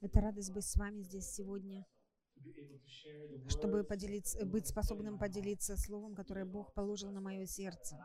Это 0.00 0.20
радость 0.20 0.52
быть 0.52 0.64
с 0.64 0.76
вами 0.76 1.02
здесь 1.02 1.28
сегодня, 1.30 1.84
чтобы 3.48 3.82
поделиться, 3.82 4.44
быть 4.46 4.68
способным 4.68 5.18
поделиться 5.18 5.76
словом, 5.76 6.14
которое 6.14 6.44
Бог 6.44 6.72
положил 6.72 7.10
на 7.10 7.20
мое 7.20 7.46
сердце. 7.46 7.96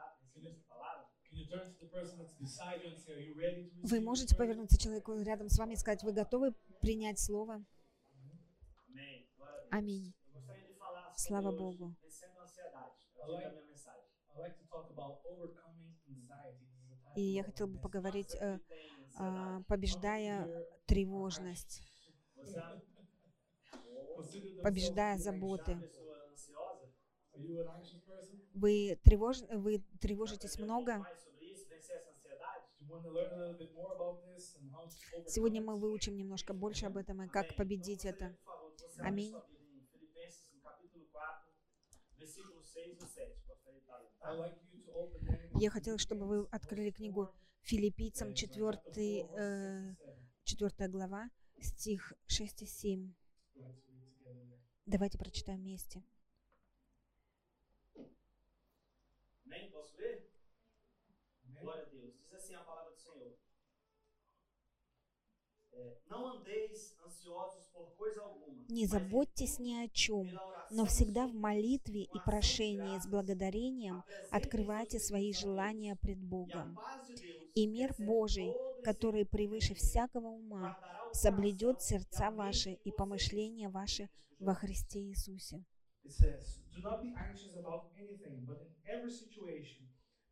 Вы 3.84 4.02
можете 4.02 4.34
this 4.34 4.36
word?" 4.36 4.38
повернуться 4.38 4.78
человеку 4.80 5.20
рядом 5.22 5.50
с 5.50 5.58
вами 5.58 5.74
и 5.74 5.78
сказать, 5.78 6.04
вы 6.04 6.14
готовы 6.14 6.54
принять 6.82 7.20
слово? 7.20 7.64
Аминь. 9.70 10.14
Слава 11.16 11.52
Богу. 11.52 11.96
И 17.16 17.22
я 17.22 17.44
хотела 17.44 17.68
бы 17.68 17.80
поговорить, 17.80 18.36
э, 18.40 18.60
а, 19.16 19.58
ansiedade? 19.58 19.64
побеждая 19.68 20.68
тревожность, 20.86 21.82
побеждая 24.64 25.18
заботы. 25.18 25.78
Вы, 28.54 29.00
тревож... 29.04 29.42
вы 29.52 29.84
тревожитесь 30.00 30.58
um 30.58 30.64
много? 30.64 31.06
Сегодня 35.28 35.62
мы 35.62 35.78
выучим 35.78 36.16
немножко 36.16 36.54
больше 36.54 36.86
об 36.86 36.98
этом 36.98 37.24
и 37.24 37.28
как 37.28 37.56
победить 37.56 38.06
это. 38.06 38.36
Por 38.46 38.54
favor, 38.54 38.76
que 38.76 38.88
você 38.88 39.00
abra 39.00 39.10
Amém. 39.10 39.32
sua 39.32 39.42
Bíblia 39.42 39.82
em 39.82 39.86
Filipenses, 39.88 40.50
no 40.54 40.62
capítulo 40.62 41.06
4, 41.12 41.54
versículo 42.18 42.64
6 42.64 43.02
e 43.02 43.08
7. 43.08 43.44
Gostaria 43.48 43.80
de 43.80 43.86
estar 43.86 43.98
lendo, 43.98 44.12
tá? 44.20 44.34
I'd 44.34 44.40
like 44.40 44.60
you 44.62 44.73
Я 45.56 45.70
хотела, 45.70 45.98
чтобы 45.98 46.26
вы 46.26 46.48
открыли 46.52 46.92
книгу 46.92 47.34
Филиппийцам, 47.62 48.34
4, 48.34 48.82
э, 49.38 49.96
4 50.44 50.90
глава, 50.90 51.30
стих 51.60 52.14
6 52.28 52.62
и 52.64 52.66
7. 52.66 53.14
We'd 53.56 53.64
like 53.64 53.80
to 53.80 53.92
read 53.92 54.12
together 54.12 54.24
there. 54.24 54.60
Давайте 54.86 55.18
прочитаем 55.18 55.62
вместе. 55.62 56.04
Diz 62.34 62.34
assim 62.34 62.56
a 62.56 62.64
palavra 62.64 62.92
do 62.92 62.98
Senhor. 62.98 63.14
É, 63.14 63.24
não 63.24 63.24
andeis 63.24 63.24
ansiosos 63.24 63.24
por 63.24 63.24
coisa 63.24 63.30
alguma. 63.30 63.34
Не 68.70 68.88
заботьтесь 68.88 69.60
ни 69.60 69.74
о 69.74 69.88
чем, 69.90 70.40
но 70.72 70.86
e 70.86 70.88
всегда 70.88 71.28
в 71.28 71.34
молитве 71.34 72.04
и 72.04 72.20
прошении 72.26 72.98
с 73.00 73.06
благодарением 73.08 74.04
открывайте 74.32 75.00
свои 75.00 75.34
желания 75.34 75.96
пред. 75.96 76.18
E 76.18 76.22
Богом. 76.22 76.80
И 77.56 77.68
мир 77.68 77.94
Божий, 77.98 78.54
который 78.84 79.26
превыше 79.26 79.76
всякого 79.76 80.28
ума, 80.28 80.78
соблюдет 81.12 81.78
e 81.78 81.82
сердца 81.82 82.32
ваши 82.32 82.74
и 82.74 82.92
помышления 82.92 83.70
ваши 83.70 84.10
во. 84.40 84.54
Христе 84.56 85.00
Иисусе. 85.00 85.64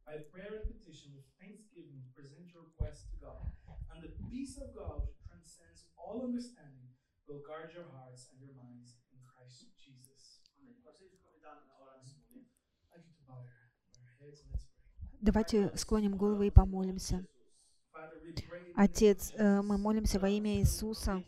By 0.04 0.18
prayer 0.34 0.60
and 0.60 0.68
petition, 0.68 1.14
with 1.16 1.24
thanksgiving, 1.40 2.04
present 2.14 2.52
your 2.52 2.64
requests 2.68 3.06
to 3.12 3.18
God. 3.24 3.48
And 3.94 4.04
the 4.04 4.12
peace 4.28 4.58
of 4.58 4.76
God, 4.76 5.08
all 6.06 6.24
understanding, 6.24 6.90
will 7.28 7.42
guard 7.48 7.72
your 7.74 7.88
hearts 7.96 8.28
and 8.32 8.42
your 8.42 8.56
minds 8.58 8.98
in 9.14 9.20
Christ 9.24 9.66
Jesus. 9.78 10.42
I'd 10.60 10.76
like 12.92 13.08
to 13.08 13.24
bow 13.28 13.40
your, 13.40 13.56
heads 14.20 14.42
and 14.44 14.52
let's 14.52 14.66
pray. 14.66 14.82
Давайте 15.22 15.72
склоним 15.78 16.18
головы 16.18 16.48
и 16.48 16.52
помолимся. 16.52 17.26
Отец, 18.76 19.34
э, 19.36 19.62
мы 19.62 19.78
молимся 19.78 20.20
во 20.20 20.30
имя 20.30 20.60
Иисуса. 20.60 21.24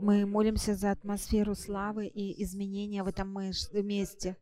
Мы 0.00 0.24
молимся 0.24 0.74
за 0.74 0.92
атмосферу 0.92 1.54
славы 1.54 2.06
и 2.06 2.42
изменения 2.42 3.02
в 3.02 3.08
этом 3.08 3.28
месте. 3.32 4.36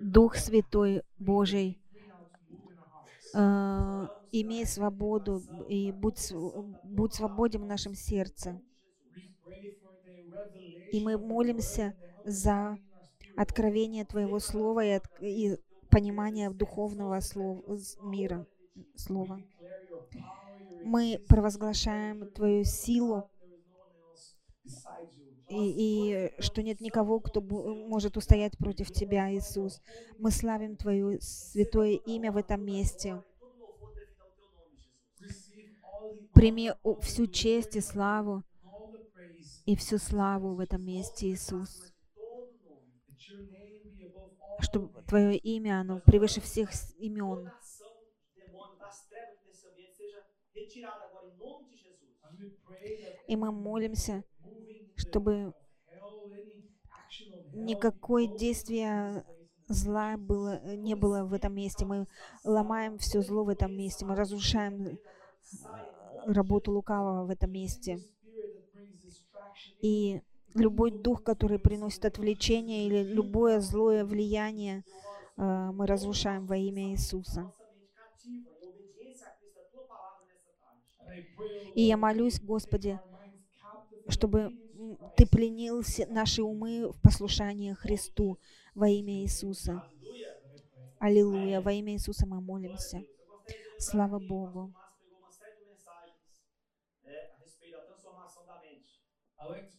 Дух 0.00 0.36
Святой 0.36 1.02
Божий, 1.18 1.80
free 1.92 2.02
now 2.08 2.26
to 2.32 2.40
move 2.50 2.72
in 2.72 2.78
our 2.78 2.88
hearts. 2.90 3.21
Э, 3.34 4.08
имей 4.32 4.66
свободу 4.66 5.42
и 5.68 5.92
будь, 5.92 6.32
будь 6.82 7.14
свободен 7.14 7.62
в 7.62 7.66
нашем 7.66 7.94
сердце. 7.94 8.60
И 10.92 11.00
мы 11.00 11.16
молимся 11.18 11.94
за 12.24 12.78
откровение 13.36 14.04
Твоего 14.04 14.38
Слова 14.38 14.84
и, 14.84 14.90
от- 14.90 15.10
и 15.20 15.58
понимание 15.90 16.50
духовного 16.50 17.20
слова, 17.20 17.76
с- 17.76 17.96
мира, 18.02 18.46
слова. 18.96 19.40
Мы 20.84 21.18
провозглашаем 21.28 22.26
Твою 22.32 22.64
силу 22.64 23.30
и, 25.52 26.36
и 26.36 26.42
что 26.42 26.62
нет 26.62 26.80
никого, 26.80 27.20
кто 27.20 27.40
может 27.40 28.16
устоять 28.16 28.56
против 28.58 28.90
Тебя, 28.90 29.32
Иисус. 29.32 29.80
Мы 30.18 30.30
славим 30.30 30.76
Твое 30.76 31.20
святое 31.20 31.92
имя 31.92 32.32
в 32.32 32.36
этом 32.36 32.64
месте. 32.64 33.22
Прими 36.32 36.72
всю 37.02 37.26
честь 37.26 37.76
и 37.76 37.80
славу 37.80 38.42
и 39.66 39.76
всю 39.76 39.98
славу 39.98 40.54
в 40.54 40.60
этом 40.60 40.84
месте, 40.84 41.28
Иисус. 41.28 41.92
Чтобы. 44.60 45.02
Твое 45.02 45.36
имя, 45.36 45.80
оно 45.80 46.00
превыше 46.00 46.40
всех 46.40 46.70
имен. 46.98 47.50
И 53.28 53.36
мы 53.36 53.52
молимся, 53.52 54.24
чтобы 55.02 55.52
никакое 57.52 58.26
действие 58.26 59.24
зла 59.68 60.16
было, 60.16 60.74
не 60.76 60.94
было 60.94 61.24
в 61.24 61.32
этом 61.32 61.54
месте. 61.54 61.84
Мы 61.84 62.06
ломаем 62.44 62.98
все 62.98 63.22
зло 63.22 63.44
в 63.44 63.48
этом 63.48 63.76
месте. 63.76 64.04
Мы 64.04 64.14
разрушаем 64.14 64.86
э, 64.86 64.96
работу 66.26 66.72
лукавого 66.72 67.26
в 67.26 67.30
этом 67.30 67.50
месте. 67.52 67.98
И 69.80 70.20
любой 70.54 70.90
дух, 70.90 71.22
который 71.22 71.58
приносит 71.58 72.04
отвлечение 72.04 72.86
или 72.86 73.02
любое 73.02 73.60
злое 73.60 74.04
влияние, 74.04 74.84
э, 75.36 75.70
мы 75.72 75.86
разрушаем 75.86 76.46
во 76.46 76.56
имя 76.56 76.92
Иисуса. 76.92 77.52
И 81.74 81.82
я 81.82 81.96
молюсь, 81.96 82.40
Господи, 82.40 83.00
чтобы 84.08 84.52
Ты 85.16 85.26
пленил 85.26 85.82
наши 86.08 86.42
умы 86.42 86.92
в 86.92 87.00
послушании 87.00 87.72
Христу 87.72 88.38
во 88.74 88.88
имя 88.88 89.22
Иисуса. 89.22 89.82
Аллилуйя. 90.98 91.60
Во 91.60 91.72
имя 91.72 91.94
Иисуса 91.94 92.26
мы 92.26 92.40
молимся. 92.40 93.02
Слава 93.78 94.18
Богу. 94.18 94.72
uh, 99.38 99.72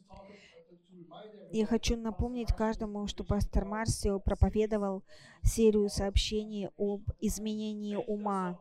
Я 1.51 1.65
хочу 1.65 1.95
напомнить 1.95 2.51
каждому, 2.53 3.07
что 3.07 3.23
пастор 3.23 3.65
Марсио 3.65 4.19
проповедовал 4.19 5.03
серию 5.43 5.87
сообщений 5.89 6.69
об 6.77 7.03
изменении 7.19 7.95
ума. 7.95 8.59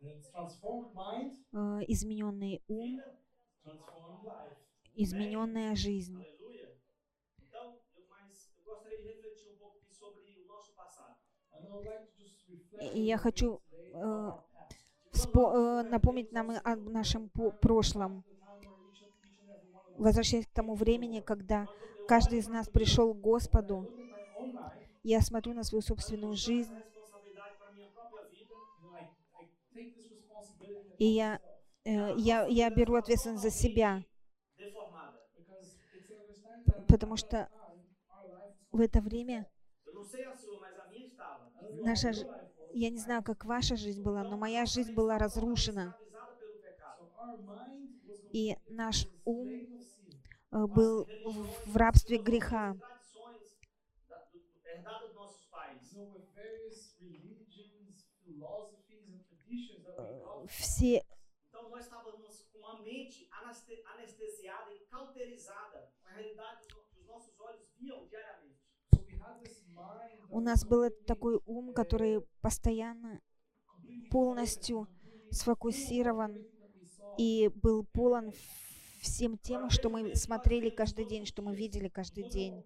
Э, 0.00 1.80
Измененный 1.86 2.62
ум. 2.68 3.00
Измененная 4.96 5.74
жизнь. 5.74 6.24
um 11.66 12.94
И 12.94 13.00
я 13.02 13.16
хочу 13.16 13.60
э, 13.94 14.30
э, 15.14 15.82
напомнить 15.90 16.32
нам 16.32 16.50
о 16.50 16.76
нашем 16.76 17.28
прошлом. 17.60 18.24
Возвращаясь 19.96 20.46
к 20.46 20.52
тому 20.52 20.74
времени, 20.74 21.20
когда 21.20 21.68
каждый 22.06 22.40
из 22.40 22.48
нас 22.48 22.68
пришел 22.68 23.14
к 23.14 23.20
Господу, 23.20 23.88
я 25.02 25.20
смотрю 25.20 25.54
на 25.54 25.62
свою 25.64 25.82
собственную 25.82 26.34
жизнь, 26.36 26.74
и 30.98 31.06
я, 31.06 31.40
э, 31.84 32.14
я, 32.16 32.46
я 32.46 32.70
беру 32.70 32.96
ответственность 32.96 33.42
за 33.42 33.50
себя, 33.50 34.02
deformada. 34.58 35.18
Because 35.36 35.76
it's 35.90 36.10
understand 36.12 36.66
that 36.66 36.83
потому 36.94 37.16
что 37.16 37.48
в 38.72 38.80
это 38.80 39.00
время 39.00 39.48
наша, 41.70 42.12
я 42.72 42.90
не 42.90 42.98
знаю, 42.98 43.22
как 43.22 43.44
ваша 43.44 43.76
жизнь 43.76 44.02
была, 44.02 44.24
но 44.24 44.36
моя 44.36 44.64
жизнь 44.66 44.92
была 44.94 45.18
разрушена, 45.18 45.94
и 48.32 48.56
наш 48.68 49.06
ум 49.24 49.56
э, 50.52 50.66
был 50.66 51.08
в- 51.24 51.76
рабстве 51.76 52.18
греха. 52.18 52.76
Все 60.48 61.02
E 67.80 67.90
у 70.30 70.40
нас 70.40 70.64
был 70.64 70.90
такой 71.06 71.40
ум, 71.46 71.72
который 71.72 72.22
постоянно 72.40 73.20
полностью 74.10 74.88
сфокусирован 75.30 76.44
и 77.18 77.50
был 77.54 77.84
полон 77.84 78.32
всем 79.00 79.38
тем, 79.38 79.70
что 79.70 79.90
мы 79.90 80.16
смотрели 80.16 80.70
каждый 80.70 81.04
день, 81.04 81.26
что 81.26 81.42
мы 81.42 81.54
видели 81.54 81.88
каждый 81.88 82.28
день. 82.28 82.64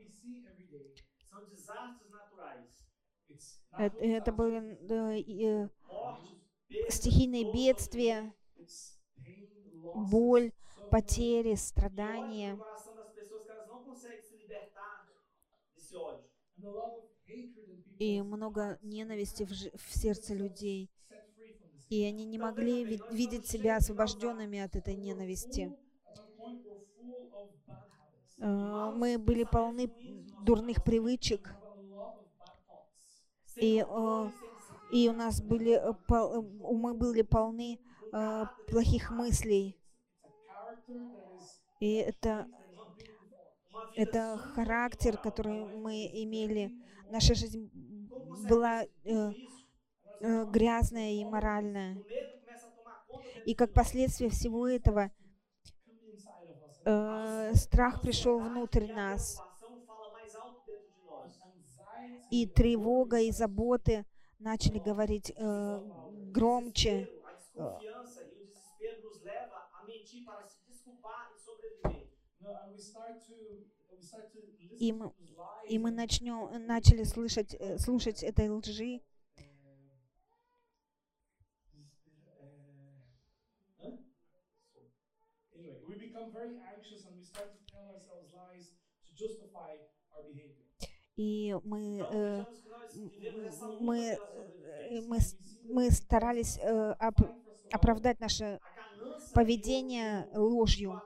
Это, 3.76 4.32
были 4.32 4.58
э, 4.90 5.68
э, 6.70 6.90
стихийные 6.90 7.52
бедствия, 7.52 8.34
боль, 9.94 10.52
потери, 10.90 11.52
E 11.52 11.56
страдания. 11.56 12.54
no 12.54 12.58
coração 12.58 12.94
das 12.96 13.10
pessoas 13.10 13.44
que 13.44 13.50
elas 13.50 13.68
não 13.68 13.84
conseguem 13.84 14.22
se 14.22 14.36
libertar 14.36 15.06
desse 15.06 15.20
ódio. 15.20 15.28
And 15.28 15.36
a 15.36 15.36
lot 15.36 15.36
of 15.36 15.36
hatred 15.38 15.58
in 15.58 15.76
И 17.98 18.20
много 18.22 18.78
ненависти 18.82 19.44
в, 19.44 19.50
в 19.50 19.96
сердце 19.98 20.34
людей. 20.34 20.90
И 21.90 22.02
они 22.04 22.24
не 22.24 22.38
могли 22.38 22.84
ви- 22.84 23.04
видеть 23.10 23.46
себя 23.46 23.76
освобожденными 23.76 24.58
от 24.58 24.76
этой 24.76 24.94
ненависти. 24.96 25.74
Э, 28.38 28.90
Мы 28.94 29.18
были 29.18 29.44
полны 29.44 29.90
дурных 30.38 30.82
привычек, 30.82 31.56
и, 33.60 33.78
disciplina. 33.80 34.32
и 34.90 35.08
у 35.08 35.12
нас 35.12 35.40
были 35.42 35.72
э, 35.72 35.92
э, 36.10 36.14
умы 36.14 36.94
были 36.94 37.22
полны 37.22 37.78
э, 38.12 38.46
плохих 38.66 39.10
мыслей. 39.10 39.76
И 41.80 41.94
это, 41.94 42.46
это 43.98 44.38
характер, 44.54 45.18
который 45.18 45.64
мы 45.76 46.06
имели. 46.06 46.72
Наша 47.10 47.34
жизнь 47.34 47.68
была 48.48 48.84
э, 48.84 49.32
э, 50.20 50.44
грязная 50.46 51.14
и 51.14 51.24
моральная. 51.24 52.00
И 53.44 53.54
как 53.56 53.72
последствие 53.72 54.30
всего 54.30 54.68
этого 54.68 55.10
э, 56.84 57.54
страх 57.54 58.00
пришел 58.00 58.38
внутрь 58.38 58.84
e 58.84 58.92
нас. 58.92 59.42
И 62.30 62.46
тревога 62.46 63.18
и 63.20 63.32
заботы 63.32 64.06
начали 64.38 64.78
говорить 64.78 65.32
э, 65.34 65.80
громче. 66.30 67.08
Desespero, 70.88 72.07
E 72.40 72.44
e 74.78 74.88
И 74.88 74.92
мы- 74.92 75.12
И 75.68 75.78
мы 75.78 75.90
начнем, 75.90 76.66
начали 76.66 77.04
слышать, 77.04 77.54
э, 77.58 77.78
слушать 77.78 78.22
этой 78.22 78.48
лжи. 78.48 79.00
uh, 83.82 83.90
uh. 83.90 83.96
И 91.16 91.54
мы, 91.64 92.06
э, 92.10 92.44
мы, 93.80 93.98
э, 93.98 95.00
мы, 95.02 95.18
мы 95.64 95.90
старались 95.90 96.58
э, 96.58 96.94
оп- 97.00 97.32
оправдать 97.72 98.20
наше 98.20 98.60
поведение 99.34 100.28
ложью. 100.34 101.00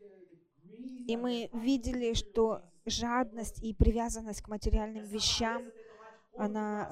the 0.00 0.68
greed 0.68 1.04
И 1.08 1.16
мы 1.16 1.50
видели, 1.52 2.14
что 2.14 2.62
жадность 2.86 3.62
и 3.62 3.74
привязанность 3.74 4.42
к 4.42 4.48
материальным 4.48 5.04
вещам, 5.04 5.70
она 6.36 6.88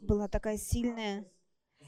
э, 0.00 0.04
была 0.06 0.28
такая 0.28 0.56
сильная, 0.56 1.24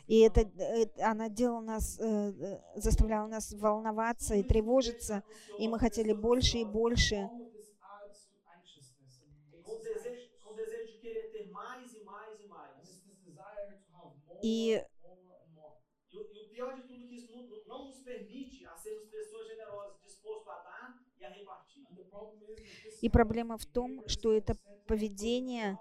и 0.07 0.21
это, 0.21 0.43
э, 0.43 0.87
она 1.03 1.29
делала 1.29 1.61
нас, 1.61 1.99
э, 1.99 2.05
э, 2.05 2.61
заставляла 2.81 3.27
нас 3.29 3.53
волноваться 3.53 4.35
и 4.35 4.43
тревожиться, 4.43 5.23
и 5.59 5.69
мы 5.69 5.79
хотели 5.79 6.13
больше 6.13 6.59
и 6.59 6.65
больше. 6.65 7.15
all 7.17 7.31
of 7.41 7.53
this 7.53 7.71
adds 7.81 8.27
to 8.27 8.37
anxiousness 8.57 9.23
and 9.23 9.33
makes 9.51 9.65
Com 9.65 9.73
o 9.73 9.79
us 9.79 9.83
desejo, 9.85 10.29
com 10.43 10.51
o 10.51 10.53
anxious. 10.53 10.67
desejo 10.71 10.93
de 10.93 10.99
querer 11.01 11.33
ter 11.33 11.51
mais 11.51 11.95
e 11.95 12.05
mais 12.05 12.41
e 12.41 12.45
And 12.45 12.49
mais. 12.49 12.89
it's 12.89 13.01
this 13.07 13.19
desire 13.25 13.67
to 13.67 13.73
have 13.73 13.89
more, 13.93 14.13
И- 14.13 14.27
more 14.27 14.29
and 14.29 14.29
more. 14.29 14.32
E 14.43 14.83
o, 16.13 16.25
pior 16.51 16.75
de 16.75 16.83
tudo 16.83 17.09
que 17.09 17.15
isso 17.15 17.33
não, 17.67 17.87
nos 17.87 18.01
permite 18.01 18.67
a 18.67 18.77
sermos 18.77 19.09
pessoas 19.09 19.47
generosas, 19.47 20.03
dispostos 20.03 20.49
a 20.49 20.59
dar 20.63 21.03
e 21.19 21.25
a 21.25 21.31
repartir. 21.31 21.83
И 23.01 23.09
проблема 23.09 23.59
в 23.59 23.67
том, 23.67 24.07
что 24.07 24.33
это 24.33 24.57
поведение 24.87 25.79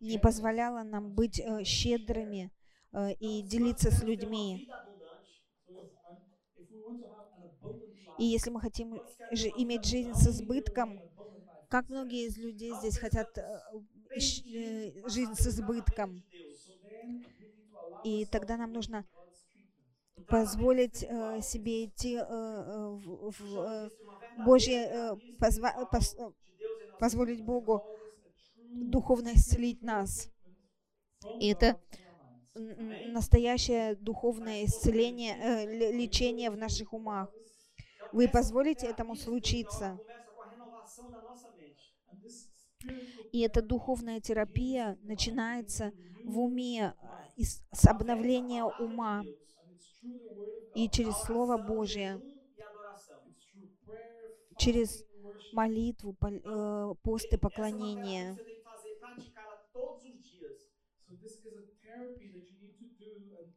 не 0.00 0.18
позволяло 0.18 0.82
нам 0.82 1.12
быть 1.12 1.38
э, 1.38 1.64
щедрыми 1.64 2.50
э, 2.92 3.12
и 3.14 3.42
делиться 3.42 3.90
с 3.90 4.02
людьми. 4.02 4.68
И 8.18 8.24
если 8.24 8.50
мы 8.50 8.60
хотим 8.60 8.94
иметь 9.56 9.84
жизнь 9.84 10.14
с 10.14 10.28
избытком, 10.28 11.00
как 11.68 11.88
многие 11.88 12.26
из 12.26 12.38
людей 12.38 12.72
здесь 12.74 12.98
хотят 12.98 13.36
э, 13.36 13.60
жизнь 14.14 15.34
с 15.34 15.46
избытком, 15.46 16.22
И 18.06 18.24
тогда 18.26 18.56
нам 18.56 18.72
нужно 18.72 19.04
позволить 20.28 21.02
э, 21.02 21.40
себе 21.42 21.86
идти 21.86 22.14
э, 22.14 22.20
э, 22.20 22.88
в, 23.02 23.32
в, 23.32 23.58
э, 23.58 23.90
Божье, 24.36 24.78
э, 24.86 25.16
позва- 25.40 25.88
пос- 25.90 26.16
э, 26.16 26.32
позволить 26.98 27.42
Богу 27.42 27.82
духовно 28.70 29.32
исцелить 29.34 29.82
нас. 29.82 30.30
И 31.38 31.48
это 31.48 31.80
настоящее 32.54 33.96
духовное 33.96 34.64
исцеление, 34.64 35.66
ле- 35.66 35.92
лечение 35.92 36.50
в 36.50 36.56
наших 36.56 36.92
умах. 36.92 37.28
Вы 38.12 38.28
позволите 38.28 38.86
этому 38.86 39.16
случиться. 39.16 40.00
И 43.32 43.40
эта 43.40 43.62
духовная 43.62 44.20
терапия 44.20 44.98
начинается 45.02 45.92
в 46.24 46.38
уме, 46.40 46.94
с 47.44 47.86
обновления 47.86 48.64
ума 48.64 49.22
и 50.74 50.88
через 50.88 51.14
Слово 51.22 51.58
E 51.58 52.20
adoração. 52.62 53.20
через 54.58 55.04
молитву, 55.52 56.16
э, 56.22 56.94
пост 57.02 57.32
и 57.32 57.36
поклонение. 57.36 58.36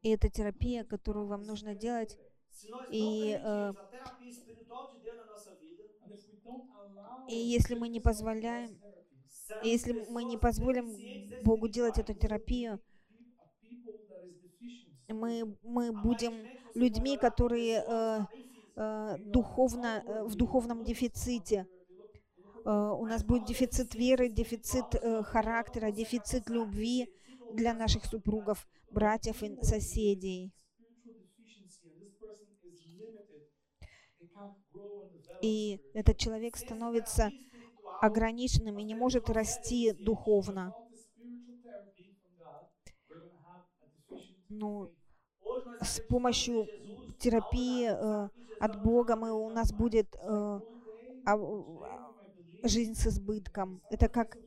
И 0.02 0.10
это 0.10 0.30
терапия, 0.30 0.84
которую 0.84 1.28
вам 1.28 1.44
нужно 1.44 1.76
делать. 1.76 2.18
E, 2.92 3.36
ah, 3.36 3.74
vida, 5.60 5.84
И 7.28 7.36
если 7.36 7.76
мы 7.76 7.90
не 7.90 8.00
позволяем, 8.00 8.80
если 9.64 9.94
мы 10.10 10.24
не 10.24 10.38
позволим 10.38 10.88
Богу 11.44 11.68
делать 11.68 12.00
эту 12.00 12.14
терапию, 12.14 12.80
мы, 15.14 15.58
мы 15.64 15.92
будем 15.92 16.34
Aparentemente, 16.34 16.60
você 16.74 16.80
людьми, 16.80 17.18
которые 17.18 17.84
э, 17.88 18.26
э, 18.76 19.18
духовно, 19.20 20.04
э, 20.06 20.24
в 20.24 20.36
духовном 20.36 20.84
дефиците. 20.84 21.68
Э, 22.66 22.92
У 22.98 23.06
нас 23.06 23.24
будет 23.24 23.46
дефицит 23.46 23.96
веры, 23.96 24.30
дефицит 24.30 24.96
э, 24.96 25.24
характера, 25.24 25.92
дефицит 25.92 26.50
любви 26.50 27.08
для 27.54 27.74
наших 27.74 28.06
супругов, 28.06 28.68
братьев 28.92 29.44
и 29.44 29.58
соседей. 29.64 30.52
И 35.42 35.80
этот 35.94 36.18
человек 36.18 36.58
становится 36.58 37.32
ограниченным 38.02 38.78
и 38.80 38.84
не 38.84 38.96
может 38.96 39.30
расти 39.30 39.94
духовно. 39.94 40.74
Ну, 44.50 44.92
с 45.82 46.00
помощью 46.02 46.70
терапии 47.18 47.88
э, 47.90 48.30
от 48.60 48.76
Бога 48.76 49.16
мы, 49.16 49.32
у 49.32 49.50
нас 49.50 49.72
будет 49.74 50.16
э, 50.16 50.62
а- 51.26 51.38
жизнь 52.64 52.96
с 52.96 53.08
избытком. 53.08 53.82
Это 53.90 54.10
как 54.10 54.38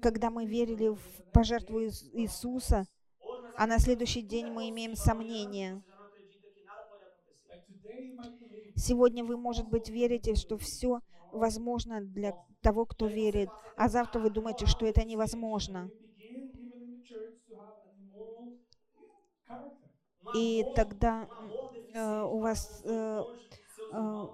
когда 0.00 0.30
мы 0.30 0.44
верили 0.46 0.88
в 0.88 1.00
пожертву 1.32 1.80
Ис- 1.80 2.08
Иисуса, 2.12 2.86
а 3.54 3.66
на 3.66 3.78
следующий 3.78 4.22
день 4.22 4.50
мы 4.50 4.68
имеем 4.70 4.94
сомнения. 4.96 5.82
Сегодня 8.76 9.24
вы, 9.24 9.36
может 9.38 9.66
быть, 9.66 9.88
верите, 9.88 10.34
что 10.34 10.58
все 10.58 11.00
возможно 11.30 12.02
для 12.02 12.34
того, 12.60 12.84
кто 12.84 13.06
верит, 13.06 13.50
а 13.76 13.88
завтра 13.88 14.20
вы 14.20 14.28
думаете, 14.30 14.66
что 14.66 14.84
это 14.86 15.04
невозможно. 15.04 15.90
И 20.34 20.64
тогда 20.74 21.28
um 21.28 21.52
э, 21.94 22.22
у 22.24 22.38
вас, 22.40 22.82
э, 22.84 23.24
э, 23.92 24.26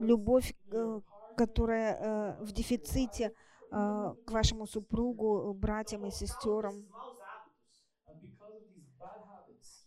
любовь, 0.00 0.54
э, 0.70 1.00
которая 1.36 1.94
э, 1.94 2.44
в 2.44 2.52
дефиците 2.52 3.32
э, 3.70 4.14
к 4.24 4.30
вашему 4.30 4.66
супругу, 4.66 5.54
братьям 5.54 6.06
и 6.06 6.10
сестерам. 6.10 6.86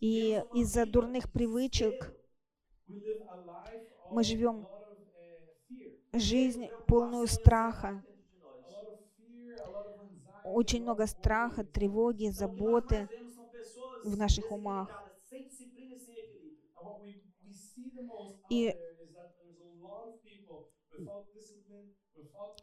И 0.00 0.42
из-за 0.54 0.84
дурных 0.84 1.30
привычек 1.30 2.12
Мы 4.10 4.24
живем 4.24 4.66
uh, 4.66 6.18
жизнь 6.18 6.68
полную 6.86 7.24
e 7.24 7.28
страха, 7.28 7.88
dentro 7.88 8.20
de 8.22 8.40
nós. 8.40 8.66
A 8.66 8.74
lot 8.74 8.86
of 8.92 8.98
fear, 9.16 9.56
a 9.56 9.70
lot 9.70 9.86
of 9.86 10.00
anxiety, 10.02 10.31
очень 10.42 10.82
много 10.82 11.06
страха, 11.06 11.64
тревоги, 11.64 12.30
заботы. 12.30 13.08
в 14.02 14.16
наших 14.16 14.50
умах. 14.50 14.88
e 18.50 18.68
И- 18.68 18.76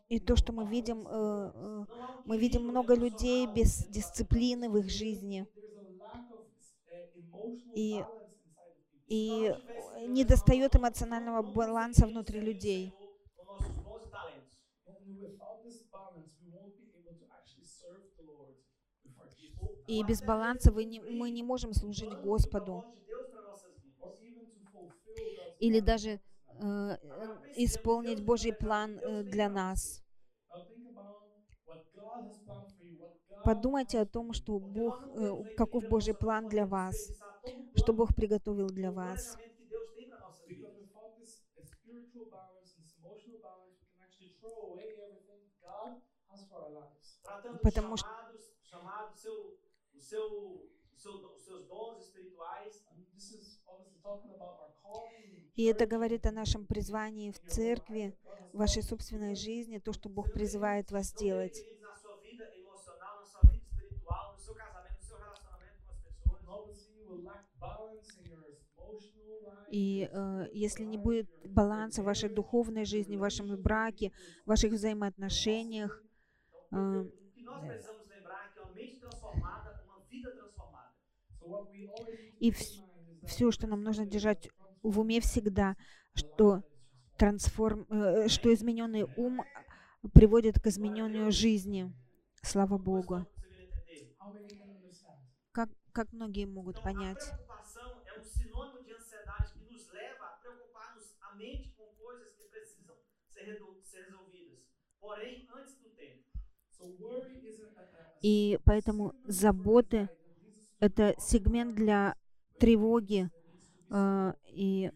И 0.10 0.20
то, 0.20 0.36
что 0.36 0.54
мы 0.54 0.66
видим, 0.66 1.08
э, 1.08 1.12
э, 1.12 1.14
um 1.56 1.88
мы 2.26 2.38
видим 2.38 2.64
много 2.64 2.94
людей 2.96 3.48
без 3.48 3.86
дисциплины 3.88 4.70
в 4.70 4.78
их 4.78 4.90
жизни. 4.90 5.48
uh, 7.34 7.58
И-. 7.76 8.04
И 9.08 9.46
Se 9.46 9.50
nós 9.50 9.58
tivéssemos 9.58 10.10
не 10.10 10.22
essa 10.22 10.28
достает 10.30 10.74
noção, 10.74 10.80
эмоционального 10.82 11.42
баланса 11.42 12.06
внутри 12.08 12.40
людей. 12.42 12.94
И 19.88 20.04
без 20.04 20.22
баланса 20.22 20.72
вы 20.72 20.86
не, 20.86 21.02
мы 21.02 21.32
не 21.32 21.44
можем 21.44 21.74
служить 21.74 22.14
e 22.14 22.16
Господу. 22.16 22.84
Или 25.60 25.80
даже 25.80 26.10
э, 26.10 26.20
э, 26.62 26.98
исполнить 27.56 28.24
Божий 28.24 28.54
план 28.54 29.00
э, 29.00 29.24
для 29.24 29.50
нас. 29.50 30.04
Подумайте 33.44 34.00
о 34.00 34.06
том, 34.06 34.34
что 34.34 34.60
Бог, 34.60 35.08
э, 35.16 35.44
каков 35.58 35.88
Божий 35.88 36.14
план 36.14 36.48
для 36.50 36.66
вас, 36.66 37.10
что 37.76 37.94
Бог 37.94 38.14
приготовил 38.16 38.70
e 38.70 38.74
для 38.74 38.92
вас. 38.92 39.38
Calling. 54.84 55.14
in 55.22 55.50
И 55.56 55.66
это 55.66 55.86
говорит 55.86 56.26
о 56.26 56.32
нашем 56.32 56.66
призвании 56.66 57.32
в 57.32 57.40
церкви, 57.40 58.16
в 58.54 58.58
вашей 58.58 58.82
собственной 58.82 59.36
жизни, 59.36 59.80
то, 59.80 59.92
что 59.94 60.08
Бог 60.10 60.32
призывает 60.32 60.90
вас 60.92 61.14
делать. 61.14 61.62
И 69.72 70.10
э, 70.12 70.48
если 70.54 70.84
не 70.84 70.98
будет 70.98 71.30
баланса 71.46 72.02
в 72.02 72.06
вашей 72.06 72.30
духовной 72.30 72.86
жизни, 72.86 73.18
в 73.18 73.20
вашем 73.20 73.56
браке, 73.62 74.12
в 74.46 74.50
ваших 74.50 74.72
взаимоотношениях, 74.72 76.02
Ah. 76.72 77.06
И 82.40 82.52
все, 83.26 83.52
что 83.52 83.68
нам 83.68 83.84
нужно 83.84 84.06
держать 84.06 84.50
is 84.50 84.52
в 84.84 85.00
уме 85.00 85.20
всегда, 85.20 85.76
что 86.14 86.64
трансформ, 87.18 87.86
э, 87.90 88.28
что 88.28 88.54
измененный 88.54 89.04
ум 89.18 89.42
приводит 90.14 90.60
к 90.62 90.68
изменению 90.68 91.32
жизни. 91.32 91.94
Слава 92.42 92.78
Богу. 92.78 93.26
Как, 95.52 95.70
как 95.92 96.14
многие 96.14 96.46
могут 96.46 96.82
понять? 96.82 97.34
um. 104.10 104.60
Porém, 105.00 105.48
antes 105.56 105.76
do 105.80 105.89
И 108.22 108.60
поэтому 108.66 109.14
заботы— 109.26 110.10
это 110.80 111.16
сегмент 111.20 111.76
для 111.76 112.16
тревоги, 112.60 113.30
э, 113.90 114.34
и 114.48 114.92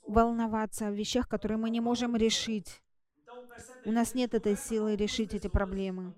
волноваться 0.06 0.88
о 0.88 0.90
вещах, 0.90 1.28
которые 1.28 1.58
мы 1.58 1.70
не 1.70 1.80
можем 1.80 2.16
решить. 2.16 2.82
У 3.84 3.92
нас 3.92 4.14
нет 4.14 4.34
этой 4.34 4.56
силы 4.56 4.96
решить 4.96 5.32
эти 5.32 5.48
проблемы. 5.48 6.14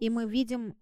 И 0.00 0.10
мы 0.10 0.26
видим 0.26 0.74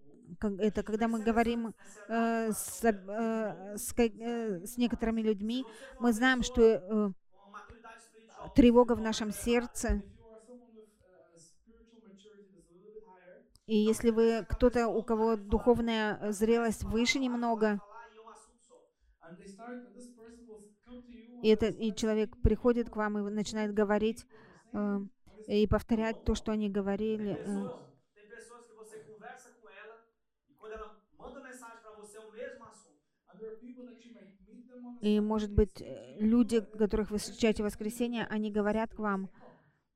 это, 0.58 0.82
когда 0.82 1.08
мы 1.08 1.22
говорим 1.22 1.74
э, 2.08 2.52
с, 2.52 2.84
э, 2.84 3.76
с 3.76 3.94
э, 3.98 4.66
с 4.66 4.76
некоторыми 4.76 5.20
людьми, 5.20 5.64
мы 6.00 6.12
знаем, 6.12 6.42
что 6.42 6.62
э, 6.62 7.10
тревога 8.54 8.94
в 8.94 9.00
нашем 9.00 9.32
сердце, 9.32 10.02
и 13.66 13.76
если 13.76 14.10
вы 14.10 14.44
кто-то, 14.48 14.88
у 14.88 15.02
кого 15.02 15.36
духовная 15.36 16.18
э, 16.20 16.32
зрелость 16.32 16.84
выше 16.84 17.18
немного, 17.18 17.80
и, 21.42 21.48
это, 21.48 21.66
и 21.66 21.94
человек 21.94 22.36
приходит 22.42 22.90
к 22.90 22.96
вам 22.96 23.18
и 23.18 23.30
начинает 23.30 23.72
говорить 23.74 24.26
э, 24.72 25.00
и 25.48 25.66
повторять 25.66 26.24
то, 26.24 26.34
что 26.34 26.52
они 26.52 26.68
говорили, 26.70 27.36
э, 27.38 27.68
Pessoas, 27.72 27.92
tem 28.14 28.28
pessoas 28.28 28.66
que 28.66 28.74
você 28.74 28.98
conversa 29.00 29.50
com 29.60 29.68
ela 29.68 29.96
e 30.48 30.54
quando 30.54 30.72
ela 30.72 30.96
manda 31.18 31.40
mensagem 31.40 31.80
para 31.82 31.92
você 31.92 32.16
é 32.16 32.20
o 32.20 32.32
mesmo 32.32 32.64
assunto. 32.64 32.92
И, 35.02 35.18
может 35.18 35.50
быть, 35.50 35.82
э, 35.82 36.16
люди, 36.20 36.60
которых 36.60 37.10
вы 37.10 37.18
встречаете 37.18 37.64
в 37.64 37.66
воскресенье, 37.66 38.24
они 38.30 38.52
говорят 38.52 38.94
к 38.94 39.00
вам, 39.00 39.28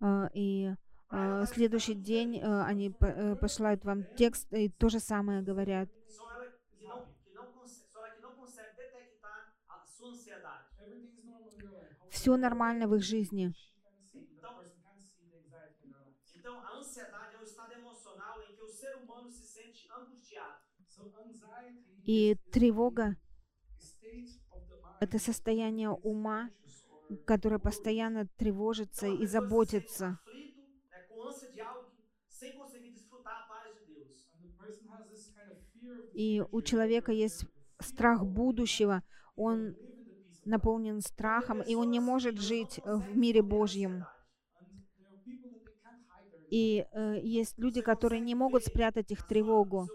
э, 0.01 0.29
и 0.35 0.75
э, 1.13 1.45
следующий 1.47 1.95
день 1.95 2.43
они 2.43 2.91
по- 2.91 3.37
посылают 3.37 3.85
вам 3.85 4.05
текст 4.17 4.53
и 4.53 4.69
то 4.69 4.89
же 4.89 4.99
самое 4.99 5.43
говорят. 5.43 5.89
Все 12.09 12.37
нормально 12.37 12.89
в 12.89 12.97
их 12.97 13.05
жизни. 13.05 13.55
И 22.05 22.37
тревога— 22.51 23.17
это 25.01 25.19
состояние 25.19 25.91
ума, 25.91 26.51
которое 27.25 27.59
постоянно 27.59 28.29
тревожится 28.37 29.07
и 29.09 29.27
заботится. 29.27 30.19
И 36.13 36.43
у 36.51 36.63
человека 36.63 37.13
есть 37.13 37.45
страх 37.81 38.25
будущего, 38.25 39.03
он 39.37 39.77
наполнен 40.45 41.01
страхом, 41.01 41.63
и 41.63 41.75
он 41.75 41.91
не 41.91 42.01
может 42.01 42.39
жить 42.39 42.81
в 42.85 43.17
мире 43.17 43.43
Божьем. 43.43 44.07
И 46.51 46.87
э, 46.93 47.21
есть 47.23 47.59
люди, 47.59 47.81
которые 47.83 48.21
не 48.21 48.35
могут 48.35 48.65
спрятать 48.65 49.11
их 49.11 49.25
тревогу, 49.25 49.91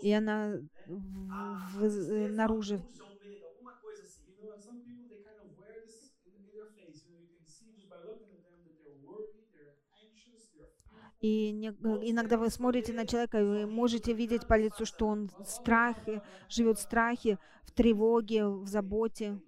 и 0.00 0.12
она 0.12 0.58
в- 0.86 1.78
в- 1.78 1.84
э, 1.84 2.28
наружу. 2.28 2.82
a 2.82 2.82
angústia, 2.82 3.08
o 3.08 3.18
medo, 3.26 3.46
alguma 3.46 3.74
coisa 3.80 4.04
assim. 4.04 4.24
You 4.36 4.44
know, 4.46 4.52
and 4.52 4.62
some 4.62 4.80
people 4.84 5.06
they 5.08 5.18
kind 5.18 5.38
of 5.40 5.46
wear 5.56 5.72
this 5.84 5.96
in, 6.02 6.10
in 6.32 6.46
their 6.50 6.66
face. 6.76 7.02
You 7.04 7.12
know, 7.12 7.20
you 7.20 7.32
can 7.34 7.46
see 7.46 7.68
just 7.74 7.88
by 7.88 8.00
looking 8.08 8.32
at 8.32 8.44
them 8.48 8.60
that 8.66 8.76
they're 8.84 9.00
worried, 9.02 9.42
they're 9.52 9.78
anxious, 10.04 10.48
they're 10.54 10.72
fearful. 10.88 11.07
И 11.20 11.52
не- 11.52 11.68
э, 11.70 11.98
иногда 12.10 12.36
вы 12.38 12.48
смотрите 12.50 12.92
на 12.92 13.06
человека, 13.06 13.40
и 13.40 13.44
вы 13.44 13.66
можете 13.66 14.12
видеть 14.12 14.46
по 14.46 14.56
лицу, 14.58 14.84
что 14.84 15.06
он 15.06 15.30
в 15.38 15.46
страхе, 15.48 16.22
живет 16.48 16.78
в 16.78 16.82
страхе, 16.82 17.38
в 17.64 17.72
тревоге, 17.72 18.46
в 18.46 18.66
заботе. 18.66 19.40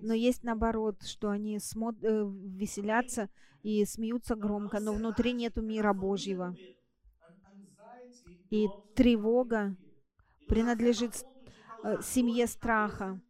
Но 0.00 0.12
есть 0.14 0.42
наоборот, 0.44 1.02
что 1.02 1.30
они 1.30 1.56
смо- 1.58 1.96
э, 2.02 2.24
веселятся 2.58 3.28
и 3.62 3.84
смеются 3.84 4.34
громко, 4.34 4.80
но 4.80 4.92
внутри 4.92 5.32
нету 5.32 5.62
мира 5.62 5.92
Божьего. 5.94 6.56
И 8.50 8.72
тревога 8.94 9.76
принадлежит 10.46 11.24
э, 11.82 12.00
семье 12.02 12.46
страха. 12.46 13.20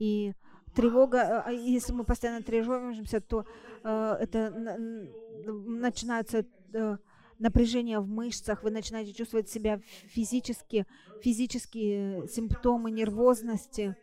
И 0.00 0.34
тревога, 0.74 1.44
э, 1.48 1.54
если 1.54 1.92
мы 1.94 2.04
постоянно 2.04 2.42
тревожимся, 2.44 3.20
то 3.20 3.46
э, 3.84 4.16
это 4.20 4.50
на- 4.50 4.76
н- 4.76 5.14
начинается 5.80 6.46
э, 6.74 6.98
напряжение 7.38 8.00
в 8.00 8.08
мышцах, 8.08 8.64
вы 8.64 8.70
начинаете 8.72 9.14
чувствовать 9.14 9.48
себя 9.50 9.80
физически, 10.08 10.86
физические 11.20 12.28
симптомы 12.28 12.90
нервозности. 12.92 13.96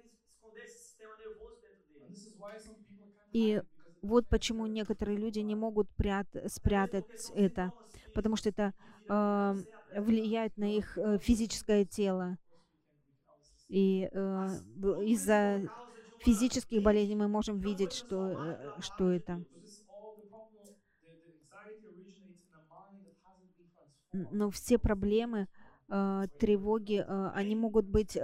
И 3.34 3.62
Вот 4.04 4.30
почему 4.30 4.68
некоторые 4.68 5.18
люди 5.18 5.40
не 5.40 5.56
могут 5.56 5.90
прят- 5.96 6.52
спрятать 6.52 7.32
это, 7.34 7.74
потому 8.14 8.36
что 8.38 8.50
это 8.50 8.74
э, 9.10 9.56
влияет 10.00 10.56
на 10.58 10.76
их 10.78 10.98
э, 11.00 11.18
физическое 11.20 11.84
тело. 11.86 12.38
И 13.70 14.10
э, 14.12 14.48
из-за 15.06 15.70
физических 16.20 16.82
болезней 16.82 17.16
мы 17.16 17.28
можем 17.28 17.60
видеть, 17.60 17.94
что, 17.94 18.32
э, 18.32 18.82
что 18.82 19.12
это. 19.12 19.44
Но 24.14 24.50
все 24.50 24.78
проблемы, 24.78 25.48
э, 25.90 26.24
тревоги, 26.40 27.00
э, 27.00 27.30
они 27.34 27.56
могут 27.56 27.86
быть 27.86 28.18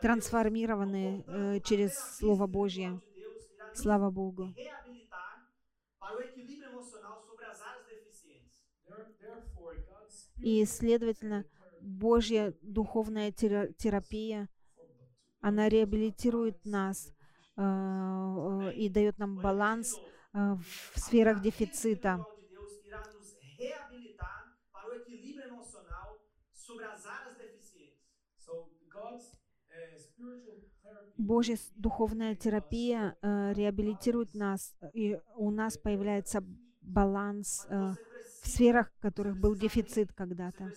трансформированы 0.00 1.60
через 1.64 1.92
Слово 2.18 2.46
Божье. 2.46 3.00
Слава 3.74 4.10
Богу. 4.10 4.54
И, 10.42 10.64
следовательно, 10.64 11.44
Божья 11.80 12.54
духовная 12.62 13.32
тера- 13.32 13.72
терапия, 13.74 14.48
она 15.40 15.68
реабилитирует 15.68 16.64
нас 16.64 17.12
и 17.58 18.88
дает 18.90 19.18
нам 19.18 19.36
баланс 19.40 19.98
э, 20.34 20.56
в 20.92 20.98
сферах 20.98 21.40
дефицита. 21.40 22.24
uh, 30.84 31.12
Божья 31.16 31.56
духовная 31.74 32.34
терапия 32.36 33.16
э, 33.22 33.52
реабилитирует 33.54 34.34
нас, 34.34 34.76
и 34.92 35.18
у 35.36 35.50
нас 35.50 35.78
появляется 35.78 36.44
баланс 36.82 37.66
э, 37.68 37.94
в 38.42 38.48
сферах, 38.48 38.92
в 38.92 39.00
которых 39.00 39.36
был 39.36 39.56
дефицит 39.56 40.12
когда-то. 40.12 40.72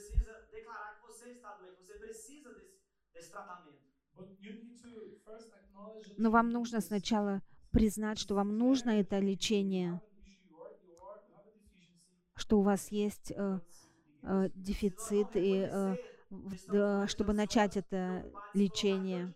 Но 6.18 6.32
вам 6.32 6.50
нужно 6.50 6.82
сначала 6.82 7.42
признать, 7.72 8.20
что 8.20 8.36
вам 8.36 8.58
нужно 8.58 8.92
это 8.92 9.20
лечение, 9.20 10.02
что 12.36 12.60
у 12.60 12.62
вас 12.62 12.92
есть 12.92 13.32
э, 13.36 13.60
э, 14.24 14.50
дефицит, 14.56 15.36
и 15.36 15.68
э, 15.70 15.96
да, 16.68 17.08
чтобы 17.08 17.34
начать 17.34 17.78
это 17.78 18.26
лечение. 18.54 19.26
Um 19.26 19.34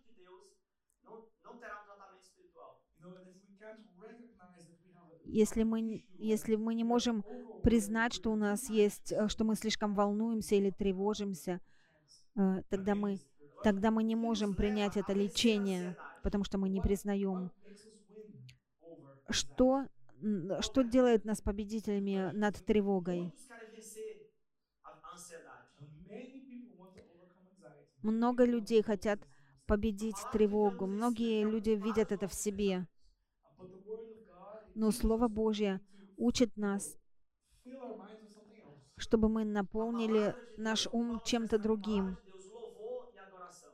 Если 5.34 5.64
мы, 5.64 6.06
если 6.20 6.56
мы 6.56 6.76
не 6.76 6.84
можем 6.84 7.26
признать, 7.64 8.14
что 8.14 8.32
у 8.32 8.36
нас 8.36 8.70
есть, 8.70 9.12
э, 9.12 9.28
что 9.30 9.44
мы 9.46 9.56
слишком 9.56 9.96
волнуемся 9.96 10.54
или 10.54 10.70
тревожимся, 10.70 11.60
э, 12.36 12.62
тогда 12.70 12.94
мы, 12.94 13.18
тогда 13.64 13.90
мы 13.90 14.04
не 14.04 14.16
можем 14.16 14.54
принять 14.54 14.96
это 14.96 15.14
лечение, 15.14 15.98
потому 16.24 16.44
что 16.44 16.58
мы 16.58 16.70
не 16.70 16.82
признаем. 16.82 17.52
Что, 19.30 19.86
что 20.62 20.82
делает 20.82 21.26
нас 21.26 21.42
победителями 21.42 22.32
над 22.34 22.56
тревогой? 22.66 23.34
Много 28.02 28.46
людей 28.46 28.82
хотят 28.82 29.20
победить 29.66 30.18
тревогу. 30.32 30.88
Многие 30.88 31.44
люди 31.44 31.72
видят 31.72 32.12
это 32.12 32.28
в 32.28 32.34
себе. 32.34 32.88
Но 34.76 34.92
Слово 34.92 35.28
Божье 35.28 35.80
учит 36.18 36.58
нас, 36.58 36.98
чтобы 38.98 39.30
мы 39.30 39.46
наполнили 39.46 40.36
наш 40.58 40.88
ум 40.92 41.22
чем-то 41.24 41.60
другим, 41.60 42.18
de 42.18 42.32
Deus, 42.32 42.46
louvor 42.52 43.10
e 43.14 43.20
adoração. 43.20 43.72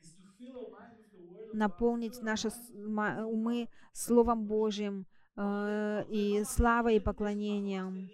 Is 0.00 0.12
to 0.14 0.22
fill 0.38 0.56
our 0.58 0.70
mind 0.70 0.92
with 0.98 1.10
the 1.10 1.18
word 1.18 1.30
of 1.32 1.38
God, 1.38 1.41
наполнить 1.52 2.20
наши 2.22 2.48
умы. 2.74 3.68
Словом 3.92 4.46
Божьим 4.46 5.06
э, 5.36 6.04
и 6.08 6.44
славой 6.44 6.96
и 6.96 7.00
поклонением. 7.00 8.10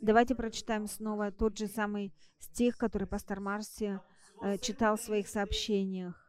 Давайте 0.00 0.34
прочитаем 0.34 0.86
снова 0.86 1.32
тот 1.32 1.56
же 1.56 1.66
самый 1.66 2.12
стих, 2.38 2.76
который 2.76 3.06
пастор 3.06 3.40
Марси 3.40 3.98
э, 4.42 4.58
читал 4.58 4.96
в 4.96 5.00
своих 5.00 5.26
сообщениях. 5.26 6.22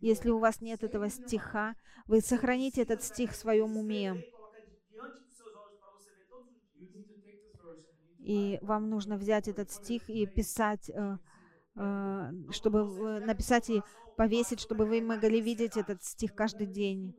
Если 0.00 0.30
у 0.30 0.38
вас 0.38 0.60
нет 0.60 0.82
этого 0.82 1.08
стиха, 1.08 1.76
вы 2.06 2.20
сохраните 2.20 2.82
этот 2.82 3.02
стих 3.02 3.30
в 3.32 3.36
своем 3.36 3.76
уме. 3.76 4.22
И 8.24 8.58
вам 8.62 8.88
нужно 8.88 9.16
взять 9.16 9.48
этот 9.48 9.70
стих 9.70 10.08
и 10.08 10.26
писать, 10.26 10.88
э, 10.88 11.18
э, 11.76 12.32
чтобы 12.50 12.78
э, 12.80 13.20
написать 13.26 13.68
и 13.68 13.82
повесить, 14.16 14.60
чтобы 14.60 14.86
вы 14.86 15.02
могли 15.02 15.40
видеть 15.40 15.76
этот 15.76 16.02
стих 16.02 16.34
каждый 16.34 16.66
день. 16.66 17.14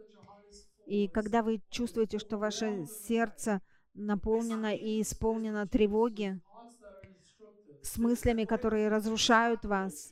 И 0.87 1.07
когда 1.07 1.43
вы 1.43 1.61
чувствуете, 1.69 2.17
что 2.17 2.37
ваше 2.37 2.85
сердце 3.07 3.61
наполнено 3.93 4.75
и 4.75 5.01
исполнено 5.01 5.67
тревоги, 5.67 6.41
с 7.83 7.97
мыслями, 7.97 8.45
которые 8.45 8.89
разрушают 8.89 9.63
вас, 9.63 10.11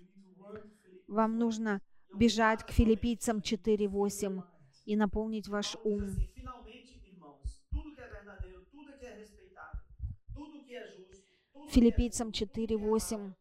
вам 1.08 1.38
нужно 1.39 1.82
бежать 2.15 2.63
к 2.63 2.71
филиппийцам 2.71 3.39
4.8 3.39 4.43
и 4.86 4.95
наполнить 4.95 5.47
ваш 5.47 5.75
ум. 5.84 6.03
assim, 6.03 6.27
finalmente, 6.36 7.01
irmãos, 7.08 7.62
tudo 7.71 7.95
que 7.95 8.01
é 8.01 8.08
verdadeiro, 8.08 8.65
tudo 8.71 8.93
que 8.97 9.06
é 9.06 9.15
respeitável, 9.15 9.82
tudo 10.36 10.63
que 10.63 10.75
é 10.75 10.88
justo, 10.88 11.23
tudo 11.53 11.63
Филиппийцам 11.74 12.32
que 12.32 12.44
é, 12.44 12.48
tudo 12.48 12.68
que 12.68 12.74
é 12.74 12.78
4.8 12.78 13.16
amável, 13.16 13.36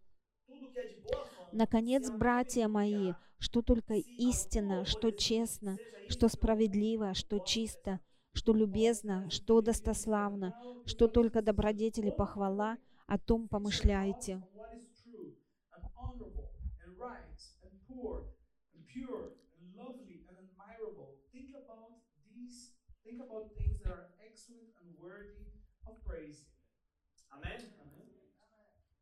tudo 0.47 0.73
que 0.73 0.81
é 0.81 0.87
de 0.87 0.97
boa 0.97 1.18
fama, 1.18 1.53
Наконец, 1.53 2.11
братья 2.11 2.66
мои, 2.66 3.12
что 3.38 3.61
только 3.62 3.95
algum 3.95 4.85
что 4.87 5.11
честно, 5.12 5.79
что 6.09 6.29
справедливо, 6.29 7.12
что 7.12 7.38
чисто, 7.40 8.01
что 8.33 8.55
любезно, 8.55 9.29
что 9.29 9.61
достославно, 9.61 10.55
что 10.87 11.09
только 11.09 11.42
добродетель 11.42 12.09
и 12.09 12.11
похвала, 12.11 12.79
о 13.07 13.18
том 13.18 13.49
помышляйте. 13.49 14.35
Amen. 14.35 14.42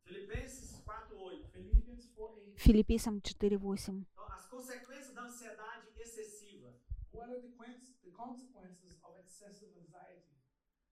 Филиппийцам 2.55 3.19
4.8. 3.19 4.05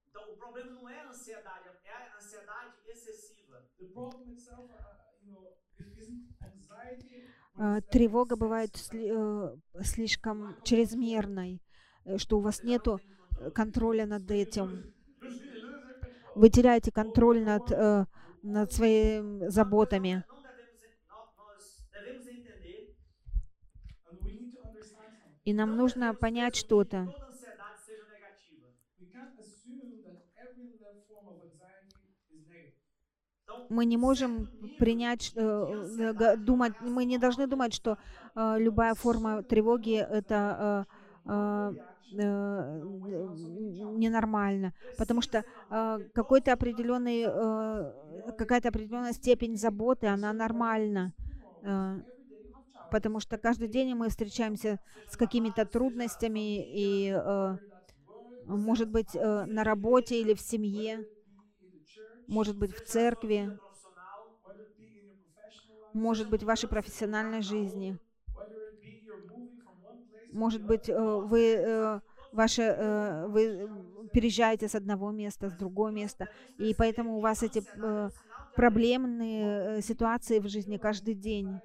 Então, 0.10 0.34
o 0.34 0.38
problema 0.38 0.72
não 0.72 0.90
é 0.90 1.00
a 1.00 1.10
ansiedade, 1.10 1.70
é 1.86 1.92
a 1.92 2.18
ansiedade 2.18 2.74
excessiva. 2.88 3.64
Uh, 3.80 4.10
uh, 4.10 4.80
А, 7.62 7.82
Тревога 7.82 8.38
бывает 8.38 8.72
э, 8.94 9.56
слишком 9.84 10.56
чрезмерной, 10.64 11.62
э, 12.06 12.18
что 12.18 12.38
у 12.38 12.42
вас 12.42 12.62
controle. 12.62 13.52
контроля 13.54 14.06
над 14.06 14.32
этим. 14.32 14.94
Вы 16.36 16.50
теряете 16.50 16.92
контроль 16.92 17.44
над, 17.44 17.70
э, 17.70 18.06
над 18.44 18.72
своими 18.72 19.48
заботами. 19.50 20.24
И 25.46 25.54
нам 25.54 25.76
нужно 25.76 26.14
понять 26.14 26.56
что-то. 26.56 27.14
Мы 33.70 33.86
не 33.86 33.98
um 33.98 34.00
можем 34.00 34.48
принять, 34.80 35.32
э, 35.36 35.42
э, 35.42 36.38
думать, 36.38 36.74
мы 36.82 37.06
не 37.06 37.20
должны 37.20 37.46
думать, 37.48 37.74
что 37.74 37.98
э, 38.36 38.58
любая 38.60 38.96
форма 38.96 39.44
тревоги 39.44 39.96
это 39.96 40.86
э, 41.26 41.32
э, 41.32 41.74
э, 41.74 41.89
ненормально, 43.98 44.74
потому 44.98 45.22
что 45.22 45.44
э, 45.70 46.00
какой-то 46.14 46.54
определенный, 46.54 47.26
э, 47.28 47.92
какая-то 48.38 48.70
определенная 48.70 49.14
степень 49.14 49.58
заботы, 49.58 50.08
она 50.08 50.34
нормальна, 50.34 51.14
э, 51.62 52.00
потому 52.92 53.20
что 53.20 53.38
каждый 53.38 53.68
день 53.68 53.94
мы 53.96 54.10
встречаемся 54.10 54.80
с 55.08 55.18
какими-то 55.18 55.66
трудностями 55.66 56.64
и, 56.66 57.12
э, 57.12 57.58
может 58.46 58.90
быть, 58.90 59.16
э, 59.16 59.46
на 59.46 59.64
работе 59.64 60.20
или 60.22 60.34
в 60.34 60.42
семье, 60.42 61.06
может 62.28 62.58
быть, 62.58 62.74
в 62.76 62.86
церкви, 62.86 63.58
может 65.94 66.30
быть, 66.30 66.44
в 66.44 66.46
вашей 66.46 66.70
профессиональной 66.70 67.42
жизни. 67.42 67.98
Может 70.40 70.64
быть, 70.64 70.90
э, 70.90 70.96
вы, 70.98 71.42
э, 71.58 72.00
ваше, 72.32 72.62
э, 72.64 73.28
вы 73.28 73.70
переезжаете 74.12 74.68
с 74.68 74.76
одного 74.76 75.12
места, 75.12 75.50
с 75.50 75.54
другого 75.54 75.90
места, 75.90 76.28
и 76.58 76.74
поэтому 76.74 77.18
у 77.18 77.22
вас 77.22 77.44
эти 77.44 77.64
проблемные 78.56 79.82
ситуации 79.82 80.40
в 80.40 80.48
жизни 80.50 80.78
каждый 80.78 81.16
день. 81.16 81.62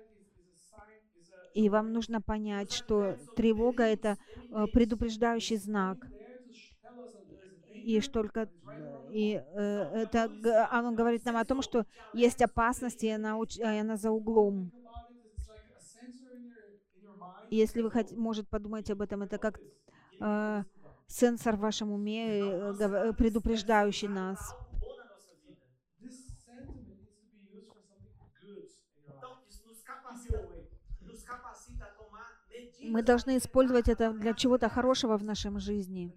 И 1.55 1.69
вам 1.69 1.93
нужно 1.93 2.21
понять, 2.21 2.73
что 2.73 3.17
тревога— 3.35 3.85
это 3.85 4.19
предупреждающий 4.73 5.57
знак, 5.57 6.09
и 7.83 8.01
что 8.01 8.13
только 8.23 8.49
и 9.11 9.31
это 9.33 10.29
г- 10.29 10.67
оно 10.71 10.93
говорит 10.93 11.25
нам 11.25 11.37
о 11.37 11.45
том, 11.45 11.63
что 11.63 11.85
есть 12.13 12.43
опасность, 12.43 13.05
и 13.05 13.09
она, 13.11 13.39
и 13.59 13.63
она 13.63 13.97
за 13.97 14.11
углом. 14.11 14.73
Если 17.55 17.83
вы 17.83 17.91
хотите, 17.91 18.17
может 18.17 18.49
подумать 18.49 18.91
об 18.91 19.01
этом, 19.01 19.23
это 19.23 19.39
как 19.39 19.61
э, 20.21 20.65
сенсор 21.07 21.55
в 21.55 21.61
вашем 21.61 21.93
уме, 21.93 22.41
э, 22.41 22.75
э, 22.81 23.13
предупреждающий 23.13 24.09
нас. 24.09 24.57
Мы 32.83 33.03
должны 33.03 33.39
использовать 33.39 33.89
это 33.89 34.13
для 34.13 34.35
чего-то 34.35 34.69
хорошего 34.69 35.17
в 35.17 35.23
нашей 35.23 35.57
жизни. 35.61 36.13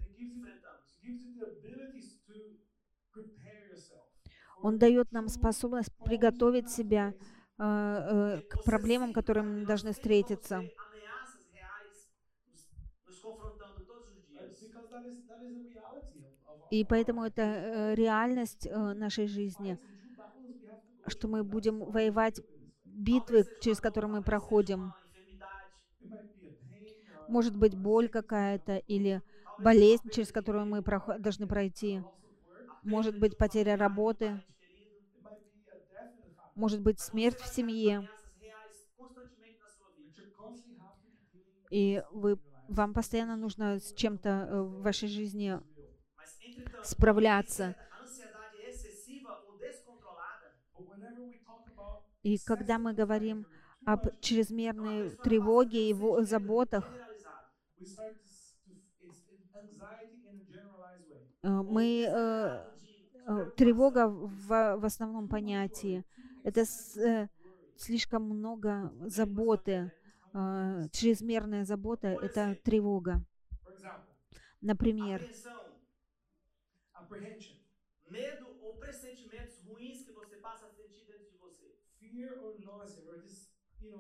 Он 4.63 4.79
дает 4.79 5.11
нам 5.11 5.27
способность 5.27 5.91
приготовить 6.03 6.71
себя 6.71 7.13
э, 7.59 7.63
э, 7.63 8.41
к 8.49 8.63
проблемам, 8.63 9.13
которым 9.13 9.59
мы 9.59 9.65
должны 9.67 9.93
встретиться. 9.93 10.63
И 16.69 16.83
поэтому 16.83 17.23
это 17.23 17.41
э, 17.41 17.95
реальность 17.95 18.67
э, 18.67 18.93
нашей 18.93 19.27
жизни, 19.27 19.79
что 21.07 21.27
мы 21.27 21.43
будем 21.43 21.79
воевать 21.79 22.41
битвы, 22.83 23.45
через 23.61 23.79
которые 23.79 24.11
мы 24.11 24.21
проходим. 24.21 24.93
Может 27.29 27.55
быть, 27.55 27.75
боль 27.75 28.09
какая-то 28.09 28.77
или 28.77 29.21
болезнь, 29.59 30.09
через 30.09 30.31
которую 30.31 30.65
мы 30.65 30.81
должны 31.19 31.47
пройти. 31.47 32.01
может 32.83 33.19
быть, 33.19 33.33
um 33.33 33.37
потеря 33.37 33.73
um 33.73 33.77
работы. 33.77 34.43
Может 36.55 36.81
быть, 36.81 36.99
смерть 36.99 37.39
в 37.39 37.47
семье. 37.47 38.09
И 41.69 42.01
вы. 42.11 42.39
Вам 42.67 42.93
постоянно 42.93 43.35
нужно 43.37 43.79
с 43.79 43.93
чем-то 43.93 44.29
э, 44.29 44.61
в 44.61 44.81
вашей 44.81 45.07
жизни 45.09 45.59
Справляться. 46.81 47.75
И 52.23 52.37
когда 52.39 52.77
мы 52.77 52.93
говорим 52.93 53.47
об 53.85 54.07
чрезмерной 54.19 55.15
тревоге 55.17 55.89
и 55.89 55.95
заботах, 56.25 57.01
э, 61.43 61.49
мы 61.49 62.05
э, 62.07 62.65
э, 63.27 63.51
тревога 63.55 64.07
в, 64.09 64.77
в 64.77 64.85
основном 64.85 65.27
понятии. 65.29 66.03
Это 66.43 66.65
с- 66.65 66.97
э, 66.97 67.29
слишком 67.75 68.23
много 68.23 68.91
заботы, 69.01 69.71
э, 69.71 69.91
чрезмерная 70.91 71.65
забота— 71.65 72.07
это 72.21 72.55
тревога. 72.63 73.23
Например, 74.61 75.27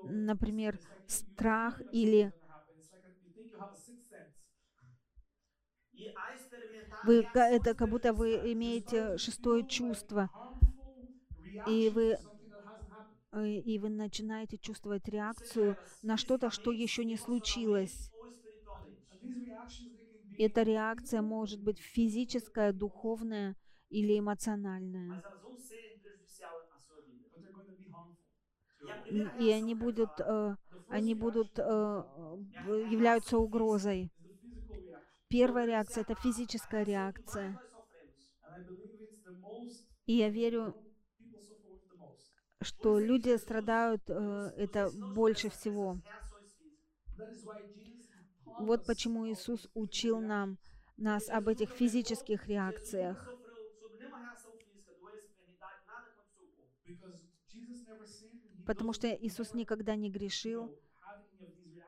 Например, 0.01 0.79
страх 1.05 1.81
или-. 1.91 2.33
E 5.93 6.11
вы, 7.01 7.27
это 7.33 7.73
как 7.73 7.89
будто 7.89 8.13
вы 8.13 8.51
имеете 8.53 9.17
шестое 9.17 9.63
чувство, 9.65 10.29
И 11.65 11.89
вы- 11.89 12.17
to 12.17 12.21
something 12.21 12.21
that 12.21 12.23
hasn't 12.23 12.25
happened. 12.25 13.26
э, 13.26 13.26
и 13.45 13.79
вы 13.79 13.89
начинаете 13.89 14.57
чувствовать 14.57 15.07
реакцию 15.07 15.77
на 16.01 16.17
что-то, 16.17 16.49
что 16.49 16.71
еще 16.71 17.05
не 17.05 17.17
случилось. 17.17 18.11
Эта 20.37 20.63
реакция 20.63 21.21
может 21.21 21.61
быть 21.61 21.79
физическая, 21.79 22.71
духовная 22.71 23.55
или 23.89 24.19
эмоциональная. 24.19 25.23
E 29.09 29.29
И 29.39 29.51
они 29.51 29.73
будут, 29.75 30.19
э, 30.19 30.55
они 30.89 31.15
будут, 31.15 31.57
э, 31.57 31.61
являются 32.89 33.37
угрозой. 33.37 34.11
Первая 35.29 35.65
реакция— 35.65 36.01
это 36.07 36.15
физическая 36.15 36.83
реакция. 36.83 37.59
И 40.05 40.13
я 40.13 40.29
верю, 40.29 40.63
one 40.63 40.73
people 41.19 41.41
suffer 41.41 41.69
with 41.69 41.83
the 41.89 41.97
most. 41.97 42.31
Что 42.61 42.99
люди 42.99 43.35
страдают 43.37 44.01
э, 44.07 44.51
это 44.57 44.89
больше 44.91 45.49
всего. 45.49 45.97
Вот 48.59 48.85
почему 48.85 49.27
Иисус 49.29 49.67
учил 49.73 50.19
нам 50.19 50.57
нас 50.97 51.29
об 51.29 51.47
этих 51.47 51.69
физических 51.69 52.47
реакциях, 52.47 53.29
потому 58.65 58.93
что 58.93 59.07
Иисус 59.07 59.53
никогда 59.53 59.95
не 59.95 60.09
грешил, 60.09 60.75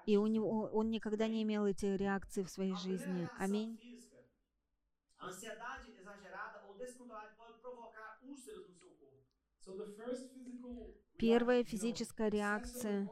и 0.05 0.17
у 0.17 0.27
него 0.27 0.69
он 0.71 0.91
никогда 0.91 1.27
не 1.27 1.43
имел 1.43 1.65
эти 1.65 1.85
реакции 1.85 2.43
в 2.43 2.49
своей 2.49 2.75
жизни. 2.75 3.27
Аминь. 3.37 3.79
Первая 11.17 11.63
физическая 11.63 12.29
реакция 12.29 13.11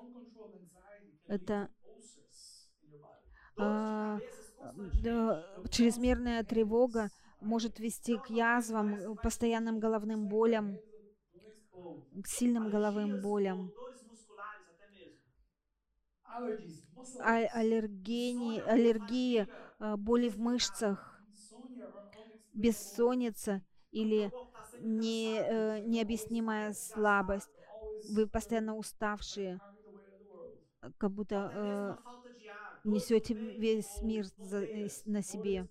это, 1.28 1.70
А, 3.58 4.22
чрезмерная 5.72 6.44
тревога 6.44 7.10
может 7.40 7.80
вести 7.80 8.20
к 8.20 8.28
язвам, 8.30 8.96
э, 8.96 9.16
постоянным 9.18 9.80
головным 9.80 10.28
болям, 10.28 10.80
к 12.24 12.28
сильным 12.28 12.70
alergias 12.70 13.20
болям, 13.20 13.72
а- 17.20 17.48
аллергии, 17.62 19.48
э, 19.80 19.96
боли 19.98 20.30
в 20.30 20.40
мышцах, 20.40 21.24
бессонница 22.54 23.62
или 23.92 24.34
Не, 24.80 25.40
э, 25.40 25.80
необъяснимая 25.82 26.74
слабость. 26.74 27.50
Вы 28.04 28.28
постоянно 28.28 28.76
уставшие, 28.76 29.60
как 30.98 31.12
будто 31.12 31.52
э, 31.54 31.96
несете 32.90 33.34
весь 33.36 34.02
мир 34.02 34.26
за- 34.38 34.64
э, 34.66 34.88
на 35.06 35.22
себе. 35.24 35.68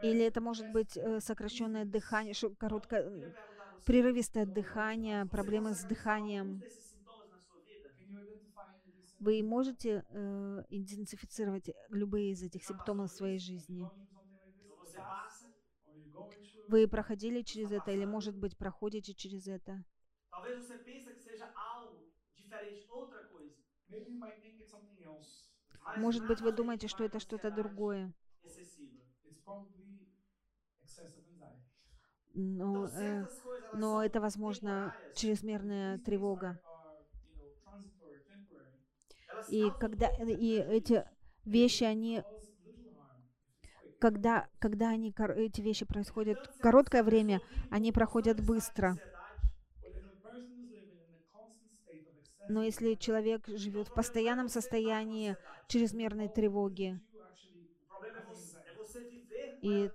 Или 0.00 0.24
это 0.24 0.40
может 0.40 0.66
быть 0.68 0.96
э, 0.96 1.20
сокращенное 1.20 1.84
дыхание, 1.84 2.34
короткое, 2.58 3.34
прерывистое 3.84 4.46
дыхание, 4.46 5.26
проблемы 5.26 5.74
с 5.74 5.82
дыханием. 5.84 6.64
Вы 9.18 9.42
можете 9.42 10.04
э, 10.10 10.62
идентифицировать 10.70 11.70
любые 11.88 12.32
из 12.32 12.42
этих 12.42 12.64
симптомов 12.64 13.10
в 13.10 13.14
своей 13.14 13.38
жизни? 13.38 13.90
Вы 16.66 16.88
проходили 16.88 17.42
через 17.42 17.72
это 17.72 17.90
или, 17.92 18.04
может 18.04 18.36
быть, 18.36 18.56
проходите 18.56 19.14
через 19.14 19.46
это? 19.46 19.84
Talvez 20.30 20.56
você 20.58 20.76
pense 20.78 21.06
que 21.14 21.22
seja 21.22 21.46
algo 21.54 22.12
diferente, 22.36 22.86
outra 22.90 23.22
coisa. 23.32 23.54
Maybe 23.88 24.10
you 24.10 24.18
might 24.18 24.40
think 24.42 24.58
it's 24.60 24.70
something 24.70 25.00
else. 25.04 25.48
Mas 25.84 25.96
Может 25.96 26.24
быть, 26.24 26.40
вы 26.40 26.52
думаете, 26.52 26.88
что 26.88 27.04
это 27.04 27.20
что-то 27.20 27.50
другое. 27.50 28.12
Но, 32.34 32.88
э, 32.88 33.26
но 33.72 34.02
это, 34.04 34.20
возможно, 34.20 34.92
чрезмерная 35.14 35.98
тревога. 35.98 36.58
И 39.46 39.70
когда 39.72 40.08
и 40.08 40.52
эти 40.56 41.04
вещи, 41.44 41.84
они, 41.84 42.22
когда, 44.04 44.46
когда 44.58 44.90
они, 44.90 45.14
эти 45.16 45.62
вещи 45.62 45.86
происходят 45.86 46.38
короткое 46.60 47.02
время, 47.02 47.40
они 47.70 47.90
проходят 47.90 48.38
быстро. 48.38 48.98
Но 52.46 52.62
если 52.62 52.96
человек 52.96 53.46
живет 53.48 53.88
в 53.88 53.92
постоянном 53.94 54.48
состоянии 54.48 55.38
чрезмерной 55.68 56.28
тревоги, 56.28 57.00
И- 59.62 59.90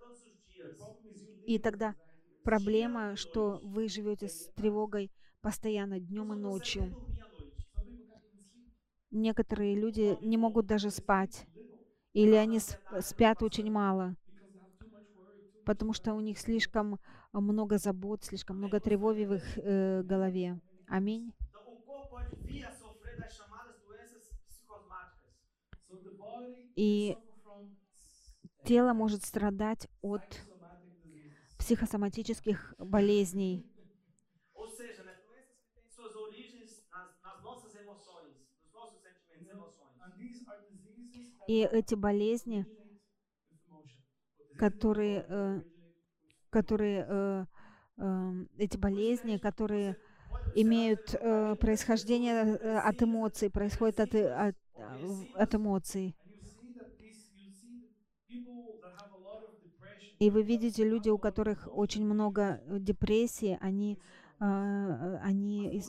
И 1.46 1.60
тогда 1.60 1.96
проблема, 2.44 3.16
что 3.16 3.60
вы 3.64 3.88
живете 3.90 4.28
с 4.30 4.50
тревогой 4.56 5.12
постоянно 5.42 6.00
днем 6.00 6.34
и 6.34 6.36
ночью. 6.36 6.96
Некоторые 9.12 9.76
люди 9.76 10.18
не 10.22 10.38
могут 10.38 10.66
даже 10.66 10.90
спать, 10.92 11.46
или 12.14 12.36
они 12.36 12.58
сп- 12.60 13.02
спят 13.02 13.42
очень 13.44 13.72
мало, 13.72 14.16
потому 15.64 15.94
что 15.94 16.14
у 16.14 16.20
них 16.22 16.40
слишком 16.40 17.00
много 17.32 17.78
забот, 17.78 18.24
слишком 18.24 18.58
много 18.58 18.80
тревоги 18.80 19.26
в 19.26 19.34
их 19.36 19.44
э, 19.58 20.02
голове. 20.04 20.60
Аминь. 20.88 21.34
И 26.76 27.18
тело 28.64 28.94
может 28.94 29.24
страдать 29.26 29.88
от 30.02 30.24
психосоматических 31.58 32.74
болезней. 32.78 33.66
Ou 34.56 34.68
seja, 34.68 35.04
né, 35.04 35.14
doenças 35.26 35.60
que 35.62 35.72
têm 35.74 35.90
suas 35.90 36.16
origens 36.16 36.86
nas, 36.92 37.10
nas 37.24 37.44
nossas 37.44 37.76
emoções, 37.76 38.36
nos 38.64 38.74
nossos 38.74 39.02
sentimentos 39.02 39.48
e 39.48 39.50
emoções. 39.50 39.96
And 40.02 40.12
these 40.18 40.44
are 40.50 40.62
diseases 40.70 41.32
that 41.38 41.39
И 41.50 41.68
эти 41.72 41.96
болезни, 41.96 42.64
которые, 44.56 45.26
э, 45.28 45.62
которые, 46.52 47.08
э, 47.10 47.46
э, 47.98 48.46
эти 48.60 48.78
болезни, 48.78 49.38
которые 49.38 49.98
имеют 50.54 51.10
происхождение 51.60 52.54
от 52.78 53.02
эмоций, 53.02 53.50
происходят 53.50 54.00
от, 54.00 54.14
от, 54.14 54.56
от 55.34 55.56
эмоций. 55.56 56.16
И 60.20 60.30
вы 60.30 60.44
видите, 60.44 60.88
люди, 60.88 61.10
у 61.10 61.18
которых 61.18 61.68
очень 61.72 62.06
много 62.06 62.62
депрессии, 62.68 63.58
они, 63.60 63.98
они 64.38 65.82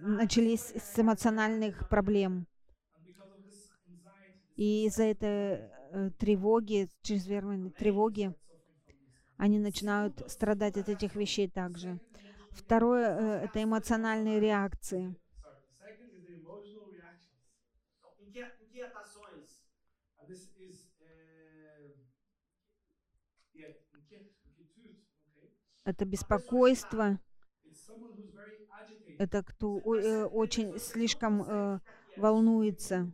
начались 0.00 0.72
с 0.74 0.98
эмоциональных 0.98 1.88
проблем. 1.88 2.48
and 2.94 3.06
because 3.06 3.30
of 3.30 3.42
this 3.44 3.70
anxiety, 3.88 4.40
this 4.44 4.51
И 4.62 4.86
из-за 4.86 5.02
этой 5.02 5.28
э, 5.90 6.10
тревоги, 6.20 6.88
чрезмерной 7.02 7.72
тревоги, 7.72 8.32
они 9.36 9.58
начинают 9.58 10.22
страдать 10.30 10.76
от 10.76 10.88
этих 10.88 11.16
вещей 11.16 11.48
также. 11.50 11.98
Второе 12.52 13.08
э, 13.08 13.44
это 13.46 13.60
эмоциональные 13.60 14.38
реакции. 14.38 15.16
Uh? 15.44 15.82
Это 25.84 26.04
беспокойство, 26.04 27.18
это 29.18 29.42
кто 29.42 29.80
э, 29.96 30.24
очень 30.26 30.78
слишком 30.78 31.42
э, 31.42 31.80
волнуется. 32.14 33.10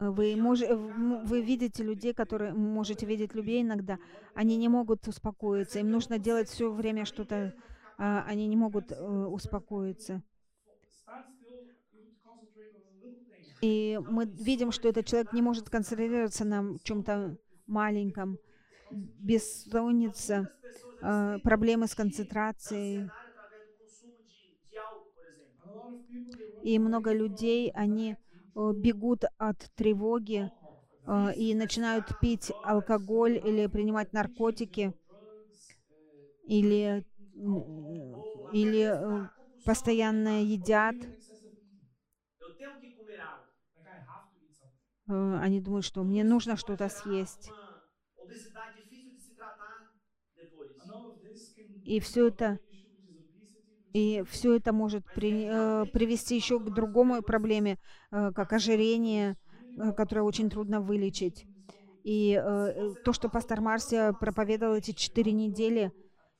Вы, 0.00 0.36
мож, 0.36 0.62
э, 0.62 0.74
вы 0.74 1.42
видите 1.42 1.82
людей, 1.82 2.14
которые 2.14 2.54
можете 2.54 3.04
видеть 3.04 3.34
людей 3.34 3.62
иногда, 3.62 3.98
они 4.34 4.56
не 4.56 4.68
могут 4.68 5.08
успокоиться, 5.08 5.80
им 5.80 5.90
нужно 5.90 6.18
делать 6.18 6.48
все 6.48 6.70
время 6.70 7.04
что-то, 7.04 7.52
а, 7.98 8.22
они 8.28 8.46
не 8.46 8.56
могут 8.56 8.92
э, 8.92 8.96
успокоиться. 8.96 10.22
И 13.60 13.98
мы 14.08 14.26
видим, 14.26 14.70
что 14.70 14.88
этот 14.88 15.06
человек 15.06 15.32
не 15.32 15.42
может 15.42 15.68
концентрироваться 15.68 16.44
на 16.44 16.78
чем-то 16.84 17.36
маленьком, 17.66 18.38
бессонница, 18.92 20.48
tentam 21.02 21.40
проблемы 21.42 21.86
с 21.86 21.94
концентрацией. 21.94 23.10
И 26.62 26.78
много 26.78 27.12
людей, 27.12 27.70
они 27.70 28.12
э, 28.12 28.16
бегут 28.74 29.24
от 29.38 29.58
тревоги 29.76 30.50
э, 31.06 31.34
и 31.34 31.54
начинают 31.54 32.06
пить 32.18 32.52
алкоголь 32.62 33.40
или 33.42 33.66
принимать 33.66 34.12
наркотики, 34.12 34.92
uh, 34.92 34.94
или, 36.48 37.04
или 38.50 39.24
э, 39.24 39.28
постоянно 39.64 40.42
едят. 40.42 40.96
Э, 45.08 45.38
Они 45.40 45.60
думают, 45.60 45.84
что 45.84 46.02
мне 46.04 46.24
нужно 46.24 46.56
что-то 46.56 46.88
съесть. 46.88 47.52
И 51.84 52.00
все 52.00 52.28
это, 52.28 52.58
и 53.92 54.22
все 54.28 54.56
это 54.56 54.72
может 54.72 55.04
при- 55.12 55.46
э, 55.48 55.86
привести 55.86 56.36
еще 56.36 56.60
к 56.60 56.70
другому 56.70 57.22
проблеме, 57.22 57.78
э, 58.10 58.32
как 58.34 58.52
ожирение, 58.52 59.36
э, 59.80 59.92
которое 59.92 60.22
очень 60.22 60.50
трудно 60.50 60.80
вылечить. 60.80 61.46
И 62.04 62.32
э, 62.42 62.94
то, 63.02 63.12
что 63.12 63.28
пастор 63.28 63.60
Марсия 63.60 64.12
проповедовал 64.12 64.76
эти 64.76 64.92
четыре 64.92 65.32
недели, 65.32 65.92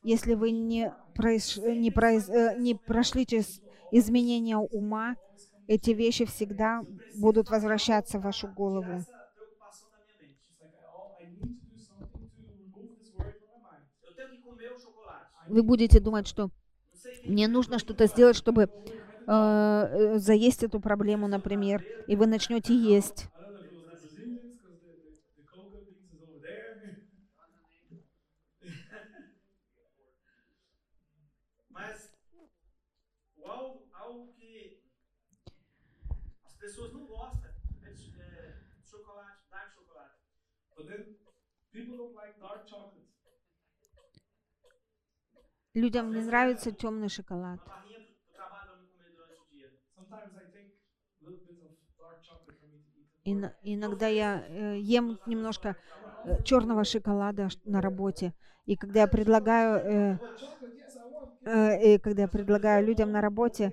если 0.02 0.34
вы 0.34 0.52
не, 0.52 0.92
произ- 1.18 1.58
не, 1.74 1.90
произ- 1.90 2.30
э, 2.30 2.56
не 2.58 2.74
прошли 2.74 3.26
через 3.26 3.60
изменения 3.90 4.56
ума, 4.58 5.16
эти 5.66 5.90
вещи 5.90 6.24
всегда 6.24 6.82
будут 7.12 7.50
возвращаться 7.50 8.18
в 8.18 8.22
вашу 8.22 8.48
голову. 8.48 9.04
Вы 15.46 15.62
будете 15.62 16.00
думать, 16.00 16.26
что 16.28 16.50
мне 17.24 17.48
нужно 17.48 17.78
что-то 17.78 18.06
сделать, 18.06 18.36
чтобы 18.36 18.64
э, 18.64 18.68
э, 19.28 20.18
заесть 20.18 20.62
эту 20.64 20.80
проблему, 20.80 21.28
например, 21.28 21.84
и 22.06 22.16
вы 22.16 22.26
начнете 22.26 22.74
есть. 22.74 23.28
But 41.72 41.72
then 41.72 41.72
people 41.72 41.98
don't 41.98 42.14
like 42.14 42.38
dark. 42.40 42.97
Людям 45.72 46.12
не 46.12 46.20
нравится 46.20 46.72
темный 46.72 47.08
шоколад. 47.08 47.60
И 53.24 53.32
иногда 53.62 54.08
я 54.08 54.44
э, 54.48 54.78
ем 54.80 55.18
немножко 55.26 55.76
э, 56.24 56.42
черного 56.42 56.84
шоколада 56.84 57.48
на 57.64 57.80
работе. 57.80 58.34
И 58.64 58.76
когда 58.76 59.00
я 59.00 59.06
предлагаю, 59.08 59.78
э, 60.14 60.18
э, 61.44 61.94
и 61.94 61.98
когда 61.98 62.22
я 62.22 62.28
предлагаю 62.28 62.86
людям 62.86 63.10
на 63.10 63.20
работе, 63.20 63.72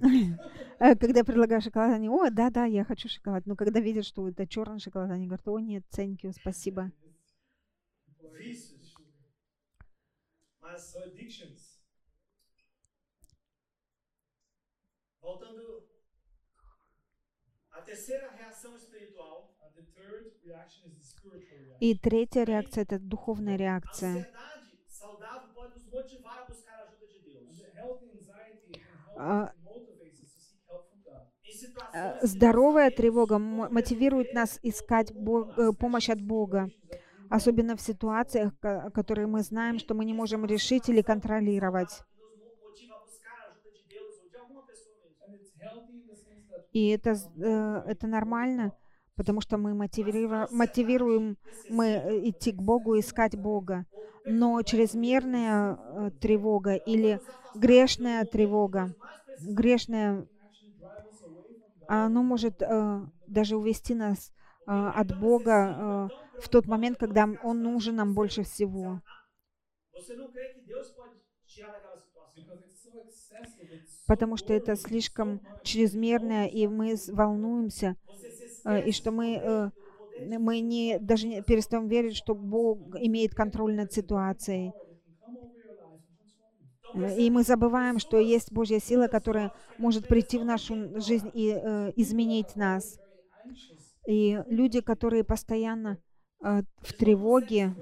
э, 0.80 0.94
когда 0.96 1.20
я 1.20 1.24
предлагаю 1.24 1.60
шоколад, 1.60 1.92
они, 1.92 2.08
о, 2.08 2.30
да, 2.30 2.50
да, 2.50 2.64
я 2.64 2.84
хочу 2.84 3.08
шоколад. 3.08 3.46
Но 3.46 3.56
когда 3.56 3.80
видят, 3.80 4.04
что 4.04 4.28
это 4.28 4.46
черный 4.46 4.80
шоколад, 4.80 5.10
они 5.10 5.26
говорят, 5.26 5.46
о, 5.48 5.58
нет, 5.60 5.84
thank 5.92 6.30
спасибо. 6.32 6.92
Vícios. 8.38 8.67
Mas, 10.68 10.82
So 10.92 10.98
addictions. 11.02 11.80
voltando 15.22 15.82
à 17.72 17.80
terceira 17.82 18.30
reação 18.30 18.76
espiritual, 18.76 19.54
Uh, 19.60 19.70
the 19.74 19.82
third 19.94 20.30
reaction 20.44 20.90
is 20.90 20.96
the 20.98 21.04
spiritual 21.04 21.40
reaction. 21.40 21.80
И 21.80 21.94
третья 21.96 22.44
реакция– 22.44 22.82
это 22.84 22.98
духовная 22.98 23.54
a 23.54 23.58
реакция. 23.58 24.14
a 24.14 24.24
a 29.16 29.20
А, 29.20 29.52
Э, 31.92 32.14
Здоровая 32.26 32.90
тревога 32.90 33.38
мотивирует 33.38 34.32
нас 34.32 34.58
искать 34.62 35.12
Бог- 35.12 35.58
э, 35.58 35.72
помощь 35.72 36.10
от 36.10 36.20
Бога, 36.20 36.70
особенно 37.30 37.76
в 37.76 37.80
ситуациях, 37.80 38.52
которые 38.94 39.26
мы 39.26 39.42
знаем, 39.42 39.78
что 39.78 39.94
мы 39.94 40.04
не 40.04 40.14
можем 40.14 40.44
решить 40.44 40.88
или 40.88 41.02
контролировать. 41.02 42.02
И 46.72 46.88
это, 46.88 47.16
э, 47.36 47.82
это 47.86 48.06
нормально, 48.06 48.72
потому 49.16 49.40
что 49.40 49.56
мы 49.56 49.74
мотивируем, 49.74 50.46
мотивируем 50.50 51.36
мы 51.68 51.86
э, 51.86 52.28
идти 52.28 52.52
к 52.52 52.62
Богу, 52.62 52.98
искать 52.98 53.36
Бога. 53.36 53.86
Но 54.26 54.62
чрезмерная 54.62 55.76
э, 55.76 56.10
тревога 56.20 56.74
или 56.74 57.20
грешная 57.54 58.24
тревога, 58.26 58.94
грешная, 59.40 60.26
оно 61.88 62.22
может 62.22 62.62
даже 63.26 63.56
увести 63.56 63.94
нас 63.94 64.32
от 64.70 65.18
Бога 65.18 66.10
э, 66.10 66.40
в 66.40 66.48
тот 66.48 66.66
момент, 66.66 66.98
когда 66.98 67.28
Он 67.42 67.62
нужен 67.62 67.96
нам 67.96 68.14
больше 68.14 68.42
всего. 68.42 69.00
Потому 74.06 74.36
что 74.36 74.54
это 74.54 74.76
слишком 74.76 75.40
чрезмерное, 75.62 76.46
и 76.46 76.66
мы 76.66 76.96
волнуемся, 77.08 77.96
э, 78.64 78.88
и 78.88 78.92
что 78.92 79.10
мы, 79.10 79.34
э, 79.36 79.70
мы 80.38 80.60
не, 80.60 80.98
даже 80.98 81.26
не 81.26 81.42
перестаем 81.42 81.88
верить, 81.88 82.16
что 82.16 82.34
Бог 82.34 82.96
имеет 82.96 83.34
контроль 83.34 83.74
над 83.74 83.92
ситуацией. 83.92 84.72
И 87.18 87.30
мы 87.30 87.42
забываем, 87.42 87.98
что 87.98 88.18
есть 88.18 88.50
Божья 88.50 88.80
сила, 88.80 89.08
которая 89.08 89.52
может 89.76 90.08
прийти 90.08 90.38
в 90.38 90.44
нашу 90.44 90.98
жизнь 91.00 91.30
и 91.34 91.50
э, 91.50 91.92
изменить 91.96 92.56
нас. 92.56 92.98
И 94.08 94.42
люди, 94.48 94.80
которые 94.80 95.22
постоянно 95.24 95.98
э, 96.42 96.62
в 96.82 96.94
тревоге, 96.94 97.76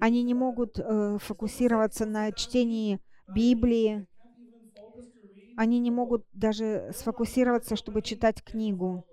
они 0.00 0.22
не 0.22 0.34
могут 0.34 0.78
э, 0.78 1.18
фокусироваться 1.20 2.04
на 2.06 2.32
чтении 2.32 3.00
Библии, 3.26 4.06
они 5.54 5.78
не 5.78 5.90
могут 5.90 6.26
даже 6.34 6.90
сфокусироваться, 6.94 7.74
чтобы 7.76 8.02
читать 8.02 8.42
книгу. 8.44 9.06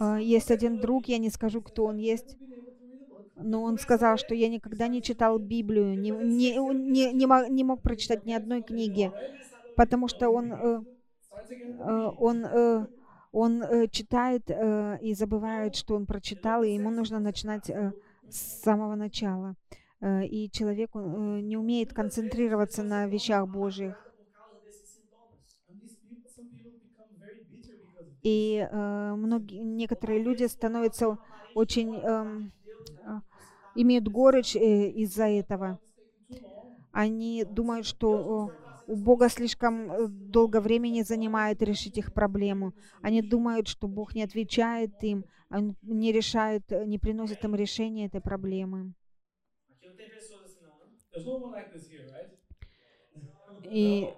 Э, 0.00 0.18
Есть 0.20 0.50
один 0.50 0.80
друг, 0.80 1.08
я 1.08 1.18
не 1.18 1.30
скажу, 1.30 1.62
кто 1.62 1.84
он 1.86 1.96
есть, 1.96 2.36
но 3.36 3.62
он 3.62 3.78
сказал, 3.78 4.16
что 4.18 4.34
я 4.34 4.48
никогда 4.48 4.88
не 4.88 5.02
читал 5.02 5.38
Библию, 5.38 5.98
не, 5.98 6.10
не, 6.10 6.56
не, 6.74 7.12
не 7.12 7.26
мо- 7.26 7.48
не 7.48 7.64
мог 7.64 7.82
прочитать 7.82 8.24
ни 8.24 8.32
одной 8.32 8.62
книги, 8.62 9.12
потому 9.76 10.08
что 10.08 10.30
он, 10.30 10.52
э, 10.52 10.80
э, 11.60 12.10
он, 12.18 12.44
э, 12.44 12.86
он 13.32 13.62
э, 13.62 13.88
читает 13.88 14.50
э, 14.50 14.98
и 15.00 15.14
забывает, 15.14 15.74
что 15.76 15.94
он 15.94 16.06
прочитал, 16.06 16.62
и 16.62 16.72
ему 16.74 16.90
нужно 16.90 17.18
начинать 17.20 17.70
э, 17.70 17.92
с 18.28 18.62
самого 18.62 18.94
начала. 18.94 19.54
Э, 20.00 20.24
И 20.26 20.50
человек 20.50 20.90
э, 20.94 21.40
не 21.42 21.56
умеет 21.56 21.92
концентрироваться 21.94 22.82
на 22.82 23.06
вещах 23.06 23.48
Божьих. 23.48 23.96
И 28.22 28.66
э, 28.70 29.14
многие, 29.16 29.58
некоторые 29.64 30.22
люди 30.22 30.44
становятся 30.44 31.18
очень, 31.54 31.96
эм, 31.96 32.52
э, 33.04 33.20
имеют 33.74 34.08
горечь 34.08 34.54
э, 34.54 34.88
из-за 34.90 35.26
этого. 35.28 35.80
Они 36.92 37.44
думают, 37.44 37.86
что 37.86 38.52
э, 38.52 38.61
у 38.92 38.96
Бога 38.96 39.28
слишком 39.28 39.90
э, 39.92 40.06
долго 40.08 40.60
времени 40.60 41.02
занимает 41.02 41.62
решить 41.62 41.98
их 41.98 42.12
проблему. 42.12 42.74
Они 43.02 43.22
думают, 43.22 43.68
что 43.68 43.88
Бог 43.88 44.14
не 44.14 44.22
отвечает 44.22 44.92
им, 45.02 45.24
Он 45.50 45.76
не 45.82 46.12
решает, 46.12 46.70
э, 46.72 46.84
не 46.86 46.98
приносит 46.98 47.44
им 47.44 47.54
решения 47.54 48.06
этой 48.06 48.20
проблемы. 48.20 48.92
И 53.62 54.14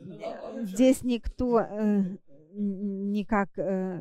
э, 0.00 0.64
здесь 0.64 1.02
никто 1.02 1.60
э, 1.60 2.02
никак 2.52 3.50
э, 3.58 4.00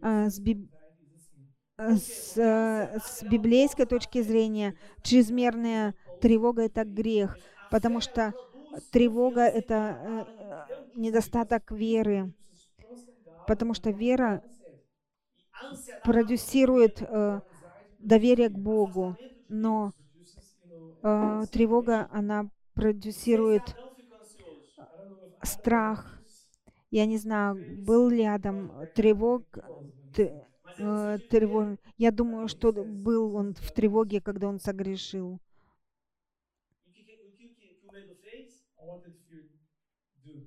А, 0.00 0.28
с, 0.30 0.38
биб- 0.40 0.68
anxiety 0.68 1.06
is 1.06 1.14
a 1.14 1.18
sin. 1.18 1.44
э, 1.44 1.65
с, 1.78 2.36
э, 2.38 2.98
с 3.04 3.22
библейской 3.22 3.84
точки 3.86 4.22
зрения 4.22 4.76
чрезмерная 5.02 5.94
тревога 6.20 6.62
это 6.62 6.84
грех, 6.84 7.38
потому 7.70 8.00
что 8.00 8.32
тревога 8.90 9.42
это 9.42 10.26
э, 10.34 10.98
недостаток 10.98 11.70
веры, 11.70 12.32
потому 13.46 13.74
что 13.74 13.90
вера 13.90 14.42
продюсирует 16.02 17.02
э, 17.02 17.40
доверие 17.98 18.48
к 18.48 18.58
Богу, 18.58 19.16
но 19.48 19.92
тревога 21.52 22.08
она 22.10 22.50
продюсирует 22.74 23.76
страх. 25.42 26.20
Я 26.90 27.06
не 27.06 27.16
знаю, 27.16 27.56
был 27.84 28.08
ли 28.08 28.24
Адам 28.24 28.72
тревог, 28.92 29.44
э, 30.78 31.18
тревож- 31.30 31.78
Я 31.98 32.10
думаю, 32.10 32.48
что 32.48 32.72
был 32.72 33.34
он 33.36 33.54
в 33.54 33.72
тревоге, 33.72 34.20
когда 34.20 34.48
он 34.48 34.58
согрешил. 34.60 35.40
E. 40.26 40.46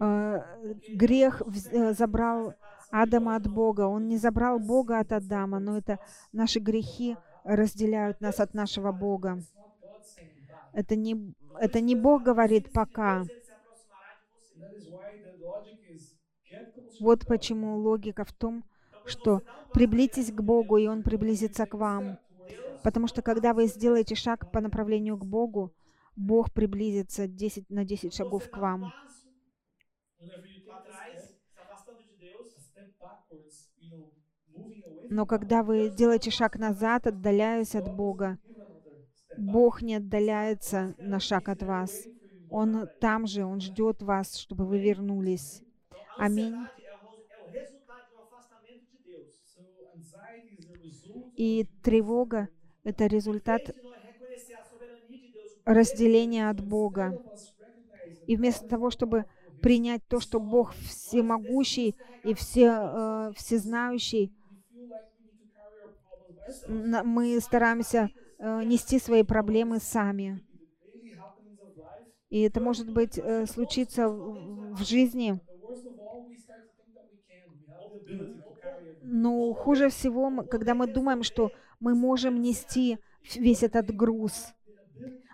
Э, 0.00 0.74
Грех 0.88 1.42
э, 1.72 1.92
забрал 1.92 2.54
Адама 2.90 3.36
от 3.36 3.46
Бога. 3.48 3.86
Он 3.88 4.06
не 4.08 4.16
забрал 4.16 4.58
Бога 4.58 5.00
от 5.00 5.12
Адама, 5.12 5.58
но 5.58 5.76
это 5.78 5.98
наши 6.32 6.60
грехи 6.60 7.16
разделяют 7.44 8.20
нас 8.20 8.40
от 8.40 8.54
нашего 8.54 8.92
Бога. 8.92 9.42
Это 10.72 10.96
не, 10.96 11.34
это 11.60 11.80
не 11.80 11.94
Бог 11.94 12.22
говорит 12.22 12.72
пока. 12.72 13.24
Вот 17.00 17.26
почему 17.26 17.76
логика 17.76 18.24
в 18.24 18.32
том, 18.32 18.64
что 19.04 19.42
приблизитесь 19.72 20.32
к 20.32 20.40
Богу, 20.40 20.76
и 20.76 20.86
Он 20.86 21.02
приблизится 21.02 21.66
к 21.66 21.74
вам. 21.74 22.18
Потому 22.82 23.06
что 23.06 23.22
когда 23.22 23.54
вы 23.54 23.66
сделаете 23.66 24.14
шаг 24.14 24.50
по 24.50 24.60
направлению 24.60 25.16
к 25.16 25.24
Богу, 25.24 25.72
Бог 26.16 26.52
приблизится 26.52 27.26
10 27.28 27.70
на 27.70 27.84
10 27.84 28.12
você 28.12 28.16
шагов 28.16 28.50
к 28.50 28.56
вам. 28.56 28.92
Но 35.10 35.26
когда 35.26 35.62
вы 35.62 35.90
делаете 35.90 36.30
шаг 36.30 36.58
назад, 36.58 37.06
отдаляясь 37.06 37.74
от 37.74 37.94
Бога, 37.94 38.38
Бог 39.38 39.82
не 39.82 39.94
отдаляется 39.94 40.94
на 40.98 41.20
шаг 41.20 41.48
от 41.48 41.62
вас. 41.62 42.06
Он 42.50 42.88
там 43.00 43.26
же, 43.26 43.44
Он 43.44 43.60
ждет 43.60 44.02
вас, 44.02 44.36
чтобы 44.36 44.64
вы 44.64 44.80
вернулись. 44.80 45.62
um 46.18 46.36
result 46.36 46.68
И 51.36 51.66
тревога— 51.84 52.48
это 52.84 53.06
результат 53.06 53.62
разделения 55.64 56.50
от 56.50 56.60
Бога. 56.60 57.22
И 58.26 58.36
вместо 58.36 58.66
того, 58.66 58.90
чтобы 58.90 59.24
принять 59.62 60.02
то, 60.08 60.18
что 60.18 60.40
Бог 60.40 60.74
всемогущий 60.74 61.94
и 62.24 62.34
все, 62.34 62.66
э, 62.66 63.32
всезнающий. 63.36 64.32
Мы 66.66 67.38
стараемся 67.40 68.10
э, 68.38 68.62
нести 68.64 68.98
свои 68.98 69.22
проблемы 69.22 69.78
сами. 69.78 70.44
И 72.30 72.40
это 72.40 72.60
может 72.60 72.92
быть 72.92 73.18
э, 73.18 73.46
случиться 73.46 74.08
в 74.08 74.58
в 74.78 74.84
жизни. 74.84 75.40
Но 79.02 79.54
хуже 79.54 79.88
всего, 79.88 80.44
когда 80.44 80.74
мы 80.74 80.86
думаем, 80.86 81.22
что 81.22 81.50
мы 81.80 81.94
можем 81.94 82.40
нести 82.40 82.98
весь 83.34 83.62
этот 83.62 83.94
груз. 83.94 84.54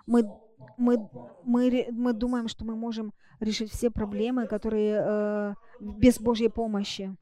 Мы, 0.07 0.31
мы, 0.77 1.09
мы, 1.45 1.89
мы 1.91 2.13
думаем, 2.13 2.49
что 2.49 2.65
мы 2.65 2.77
можем 2.77 3.13
решить 3.41 3.71
все 3.73 3.91
проблемы, 3.91 4.47
которые 4.47 5.01
э, 5.01 5.55
без 5.81 6.21
Божьей 6.21 6.49
помощи. 6.49 7.17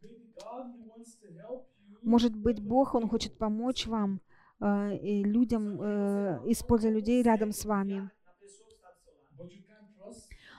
Может 2.02 2.36
быть, 2.36 2.60
Бог, 2.60 2.94
Он 2.94 3.08
хочет 3.08 3.38
помочь 3.38 3.86
вам 3.86 4.20
и 4.62 5.24
людям, 5.24 5.80
э, 5.80 6.40
используя 6.46 6.92
людей 6.92 7.22
рядом 7.22 7.52
с 7.52 7.64
вами. 7.64 8.10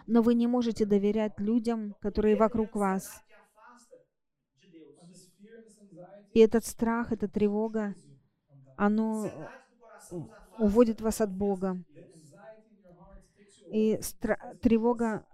Но 0.07 0.21
вы 0.21 0.33
не 0.33 0.47
можете 0.47 0.85
доверять 0.85 1.39
людям, 1.39 1.95
которые 2.01 2.35
вокруг 2.35 2.75
вас. 2.75 3.23
И 6.33 6.39
этот 6.39 6.65
страх, 6.65 7.11
эта 7.13 7.27
тревога, 7.27 7.95
оно 8.75 9.29
уводит 10.59 10.99
вас 10.99 11.21
от 11.21 11.31
Бога. 11.31 11.77
И 13.71 13.95
стра- 14.01 14.57
тревога, 14.57 15.25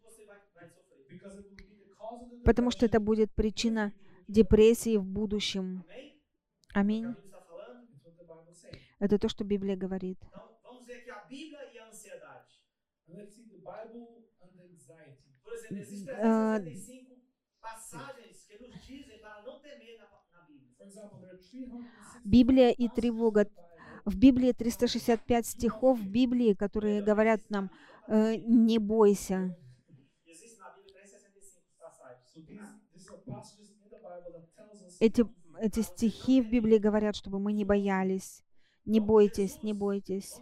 потому 2.44 2.70
что 2.70 2.86
это 2.86 2.98
будет 2.98 3.32
причина 3.32 3.92
депрессии 4.26 4.96
в 4.96 5.04
будущем. 5.04 5.84
Аминь. 6.74 7.14
Это 8.98 9.18
то, 9.18 9.28
что 9.28 9.44
Библия 9.44 9.76
говорит. 9.76 10.18
Библия 22.24 22.70
и 22.70 22.88
тревога. 22.88 23.46
В 24.04 24.16
Библии 24.16 24.52
365 24.52 25.46
стихов 25.46 25.98
в 25.98 26.08
Библии, 26.08 26.54
которые 26.54 27.02
говорят 27.02 27.40
нам, 27.50 27.70
э, 28.06 28.36
не 28.36 28.78
бойся. 28.78 29.56
Existem 30.26 30.58
na 30.60 30.70
Bíblia 30.76 30.94
365 30.94 31.76
passagens. 31.78 32.32
So 32.32 32.40
these, 32.40 32.60
these 32.94 33.08
are 33.10 33.20
passages 33.26 33.68
in 33.70 33.88
the 33.90 34.00
Bible 34.00 34.32
that 34.32 34.46
tells 34.56 34.82
us 34.82 34.96
Эти, 35.00 35.26
эти 35.60 35.80
стихи 35.80 36.40
в 36.40 36.50
Библии 36.50 36.78
говорят, 36.78 37.16
чтобы 37.16 37.38
мы 37.38 37.52
не 37.52 37.64
боялись. 37.64 38.42
Не 38.86 39.00
бойтесь, 39.00 39.62
не 39.62 39.74
бойтесь. 39.74 40.40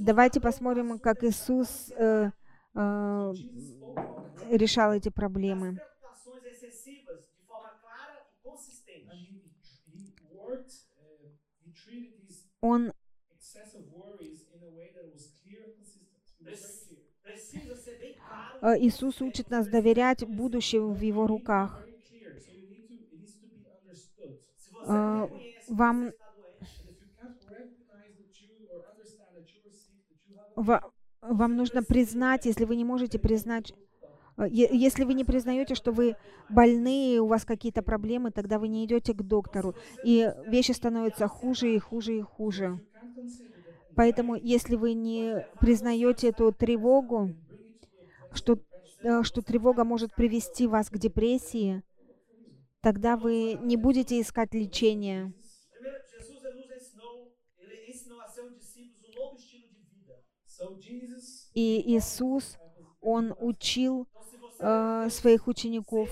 Давайте 0.00 0.40
посмотрим, 0.40 0.98
как 0.98 1.24
Иисус 1.24 1.90
э, 1.96 2.30
э, 2.74 3.32
Jesus 3.34 3.76
spoke 3.84 4.18
about 4.42 4.58
решал 4.60 4.92
эти 4.92 5.08
проблемы. 5.10 5.80
e 8.86 9.04
uh, 9.06 10.56
Он 12.60 12.92
excessive 13.30 13.86
worries 13.92 14.40
in 14.54 14.60
a 14.62 14.70
way 14.76 14.90
that 14.94 15.04
was 15.12 15.28
clear 15.42 15.62
and 15.64 15.74
consistent. 15.76 16.38
He 16.38 16.44
was 16.46 16.56
very 16.56 16.72
clear. 16.86 17.04
Precisa 17.52 17.76
ser 17.84 17.96
bem 17.98 18.14
claro. 18.14 18.58
э, 18.62 18.78
Иисус 18.80 19.20
учит 19.22 19.50
нас 19.50 19.68
доверять 19.68 20.24
будущему 20.26 20.92
в 20.94 21.00
Его 21.00 21.26
руках. 21.26 21.88
Ah, 24.86 25.28
вам- 25.68 26.12
Вам 31.28 31.56
нужно 31.56 31.82
признать, 31.82 32.44
если 32.44 32.64
вы 32.64 32.76
не 32.76 32.84
можете 32.84 33.18
признать, 33.18 33.72
э, 34.36 34.46
если 34.50 35.04
вы 35.04 35.14
не 35.14 35.24
признаете, 35.24 35.74
что 35.74 35.90
вы 35.90 36.16
больны, 36.50 37.18
у 37.20 37.26
вас 37.26 37.44
какие-то 37.44 37.82
проблемы, 37.82 38.30
тогда 38.30 38.58
вы 38.58 38.68
не 38.68 38.84
идете 38.84 39.14
к 39.14 39.22
доктору, 39.22 39.74
и 40.04 40.30
вещи 40.46 40.72
становятся 40.72 41.26
хуже 41.28 41.74
и 41.74 41.78
хуже 41.78 42.18
и 42.18 42.20
хуже. 42.20 42.78
Поэтому, 43.96 44.34
если 44.34 44.76
вы 44.76 44.92
не 44.92 45.46
признаете 45.60 46.28
эту 46.28 46.52
тревогу, 46.52 47.34
что, 48.32 48.58
э, 49.02 49.22
что 49.22 49.40
тревога 49.40 49.84
может 49.84 50.14
привести 50.14 50.66
вас 50.66 50.90
к 50.90 50.98
депрессии, 50.98 51.82
тогда 52.82 53.16
вы 53.16 53.54
не 53.62 53.76
будете 53.76 54.20
искать 54.20 54.52
лечения. 54.52 55.32
И 61.54 61.96
Иисус, 61.96 62.58
Он 63.00 63.34
учил 63.38 64.08
э, 64.58 65.08
своих 65.10 65.46
учеников 65.46 66.08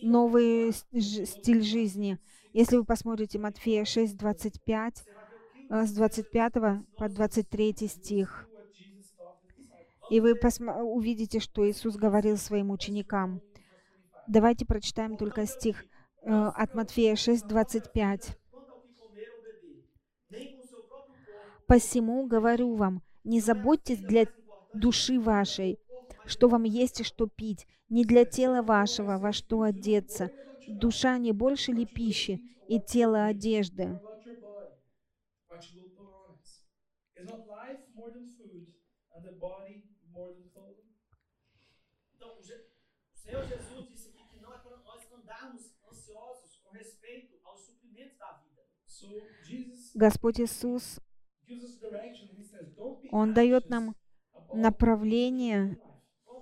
25, 0.00 0.02
новый 0.02 0.72
стиль 0.72 1.62
жизни. 1.62 2.18
Если 2.52 2.76
вы 2.76 2.84
посмотрите 2.84 3.38
Матфея 3.38 3.84
6, 3.84 4.16
25, 4.16 4.96
você 4.96 5.04
vai 5.04 5.14
ver 5.14 5.26
o 5.26 5.68
que 5.68 5.74
э, 5.74 5.86
с 5.86 5.92
25 5.92 6.52
по 6.96 7.08
23 7.08 7.88
стих, 7.88 8.48
и 10.10 10.20
вы 10.20 10.34
увидите, 10.34 11.40
что 11.40 11.68
Иисус 11.68 11.96
говорил 11.96 12.36
своим 12.36 12.70
ученикам. 12.70 13.40
Давайте 14.28 14.66
прочитаем 14.66 15.16
только 15.16 15.46
стих 15.46 15.84
э, 16.22 16.30
от 16.30 16.74
Матфея 16.74 17.16
6, 17.16 17.46
25. 17.46 18.36
quanto 18.50 18.70
ao 18.70 18.80
que 18.82 18.92
comer 18.94 19.28
ou 19.30 19.42
beber, 19.42 19.84
nem 20.30 20.56
com 20.56 20.66
seu 20.66 20.82
próprio 20.82 21.14
corpo, 21.24 21.66
«Посему 21.66 22.26
говорю 22.26 22.74
вам, 22.74 23.02
не 23.24 23.40
заботьтесь 23.40 24.00
для 24.00 24.26
души 24.72 25.20
вашей, 25.20 25.78
что 26.26 26.48
вам 26.48 26.64
есть 26.64 27.00
и 27.00 27.04
что 27.04 27.26
пить, 27.26 27.66
не 27.88 28.04
для 28.04 28.24
тела 28.24 28.62
вашего, 28.62 29.18
во 29.18 29.32
что 29.32 29.62
одеться. 29.62 30.30
Душа 30.66 31.18
не 31.18 31.32
больше 31.32 31.72
ли 31.72 31.86
пищи, 31.86 32.40
и 32.66 32.80
тело 32.80 33.26
одежды?» 33.26 34.00
Господь 49.94 50.40
Иисус, 50.40 51.00
Он 53.10 53.34
дает 53.34 53.68
нам 53.70 53.94
направление, 54.52 55.78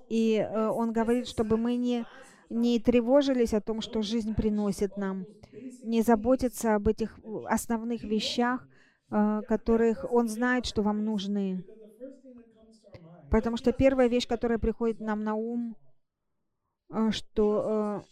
и 0.09 0.37
э, 0.37 0.69
Он 0.69 0.93
говорит, 0.93 1.29
чтобы 1.29 1.57
мы 1.57 1.77
не, 1.77 2.05
не 2.49 2.79
тревожились 2.81 3.55
о 3.55 3.61
том, 3.61 3.81
что 3.81 4.03
жизнь 4.03 4.35
приносит 4.35 4.97
нам, 4.97 5.27
не 5.83 6.03
заботиться 6.03 6.75
об 6.75 6.89
этих 6.89 7.19
основных 7.47 8.03
вещах, 8.03 8.67
э, 9.11 9.43
которых 9.49 10.05
Он 10.13 10.29
знает, 10.29 10.67
что 10.67 10.83
вам 10.83 11.05
нужны. 11.05 11.65
Потому 13.31 13.57
что 13.57 13.73
первая 13.73 14.09
вещь, 14.09 14.27
которая 14.27 14.59
приходит 14.59 15.01
нам 15.01 15.23
на 15.23 15.35
ум, 15.35 15.77
э, 16.93 17.11
что, 17.13 18.05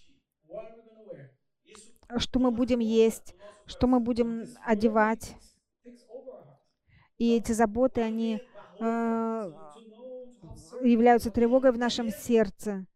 что 2.17 2.39
мы 2.39 2.53
будем 2.53 2.79
есть, 2.79 3.35
что 3.67 3.87
мы 3.87 4.01
будем 4.01 4.47
одевать. 4.65 5.37
И 7.19 7.37
эти 7.37 7.51
заботы, 7.53 8.01
они 8.01 8.41
э, 8.79 9.53
являются 10.83 11.31
тревогой 11.31 11.73
в 11.73 11.79
нашем 11.79 12.11
сердце. 12.11 12.87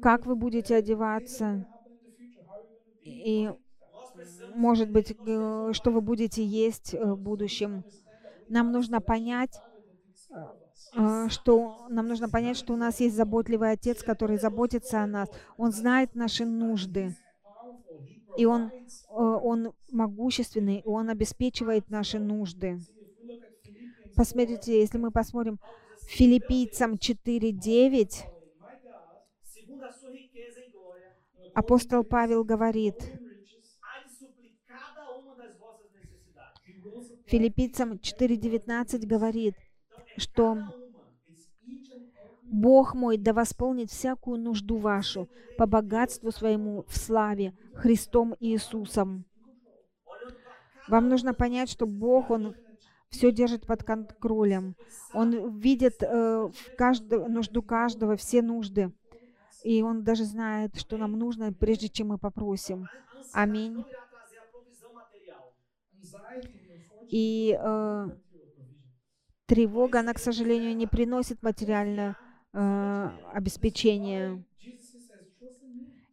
Как 0.00 0.24
вы 0.24 0.34
будете 0.34 0.74
uh, 0.74 0.78
одеваться? 0.78 1.66
И, 3.02 3.50
Может 4.54 4.90
быть, 4.90 5.10
э, 5.10 5.14
um 5.14 5.74
что 5.74 5.90
вы 5.90 6.00
будете 6.00 6.42
есть 6.42 6.94
э, 6.94 7.04
в 7.04 7.18
будущем. 7.18 7.84
Нам 8.48 8.72
нужно 8.72 9.02
понять, 9.02 9.60
э, 10.96 11.28
что 11.28 11.86
нам 11.90 12.08
нужно 12.08 12.30
понять, 12.30 12.56
что 12.56 12.72
у 12.72 12.76
нас 12.76 13.00
есть 13.00 13.14
заботливый 13.14 13.72
Отец, 13.72 14.02
который 14.02 14.38
заботится 14.38 15.02
о 15.02 15.06
нас. 15.06 15.28
Он 15.58 15.70
знает 15.70 16.14
наши 16.14 16.46
нужды, 16.46 17.14
и 18.36 18.44
Он, 18.46 18.70
э, 18.70 19.12
он 19.12 19.72
могущественный, 19.90 20.80
и 20.80 20.86
Он 20.86 21.08
обеспечивает 21.10 21.88
наши 21.90 22.18
нужды. 22.18 22.78
Посмотрите, 24.16 24.78
если 24.78 24.98
мы 24.98 25.10
посмотрим 25.10 25.58
Филиппийцам 26.06 26.94
4.9, 26.94 27.60
4, 27.60 28.30
my 28.58 28.76
God, 28.82 29.22
segundo 29.42 29.84
a 29.84 29.92
sua 29.92 30.10
riqueza 30.10 30.60
em 30.60 30.70
glória, 30.70 31.16
апостол 31.54 32.04
Павел 32.04 32.44
говорит, 32.44 32.96
Филиппийцам 37.26 37.92
4.19 37.92 39.06
говорит, 39.06 39.54
что 40.16 40.54
cada 40.54 40.66
uma. 40.66 40.80
it's 41.28 41.46
each 41.64 41.90
and 41.92 42.10
every 42.18 42.39
Бог 42.50 42.94
мой 42.94 43.16
да 43.16 43.32
восполнит 43.32 43.90
всякую 43.90 44.40
нужду 44.40 44.76
вашу 44.76 45.28
по 45.56 45.66
богатству 45.66 46.32
своему 46.32 46.84
в 46.88 46.96
славе 46.98 47.54
Христом 47.74 48.34
Иисусом. 48.40 49.24
Вам 50.88 51.08
нужно 51.08 51.32
понять, 51.32 51.70
что 51.70 51.86
Бог, 51.86 52.30
Он 52.30 52.56
все 53.10 53.30
держит 53.30 53.66
под 53.66 53.84
контролем. 53.84 54.74
Он 55.14 55.58
видит 55.60 56.02
э, 56.02 56.48
в 56.52 56.76
каждо- 56.76 57.28
нужду 57.28 57.62
каждого, 57.62 58.16
все 58.16 58.42
нужды. 58.42 58.92
И 59.62 59.82
Он 59.82 60.02
даже 60.02 60.24
знает, 60.24 60.76
что 60.76 60.96
нам 60.96 61.12
нужно, 61.12 61.52
прежде 61.52 61.88
чем 61.88 62.08
мы 62.08 62.18
попросим. 62.18 62.88
unfortunately, 66.02 67.06
И 67.10 67.56
э, 67.60 68.08
тревога, 69.46 70.00
она, 70.00 70.14
к 70.14 70.18
сожалению, 70.18 70.76
не 70.76 70.88
приносит 70.88 71.42
материальное 71.42 72.16
э, 72.52 72.58
me. 72.58 74.44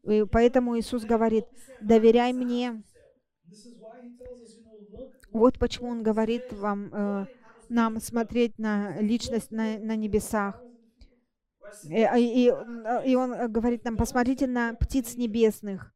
И 0.04 0.26
поэтому 0.32 0.78
Иисус 0.80 1.06
говорит, 1.06 1.46
доверяй 1.80 2.34
мне. 2.34 2.82
Вот 5.32 5.60
почему 5.60 5.90
Он 5.90 6.04
говорит 6.04 6.52
вам, 6.52 6.94
э, 6.94 7.28
нам 7.70 8.00
смотреть 8.00 8.58
на 8.58 9.00
личность 9.02 9.52
на, 9.52 9.78
на 9.78 9.96
небесах. 9.96 10.66
Э, 11.84 12.04
а- 12.06 12.18
И, 12.20 12.46
и 13.06 13.16
Он 13.16 13.52
говорит 13.52 13.84
нам, 13.86 13.98
посмотрите 13.98 14.48
на 14.48 14.74
птиц 14.76 15.16
небесных, 15.18 15.94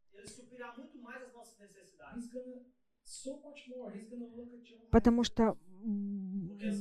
потому 4.90 5.24
что 5.24 5.58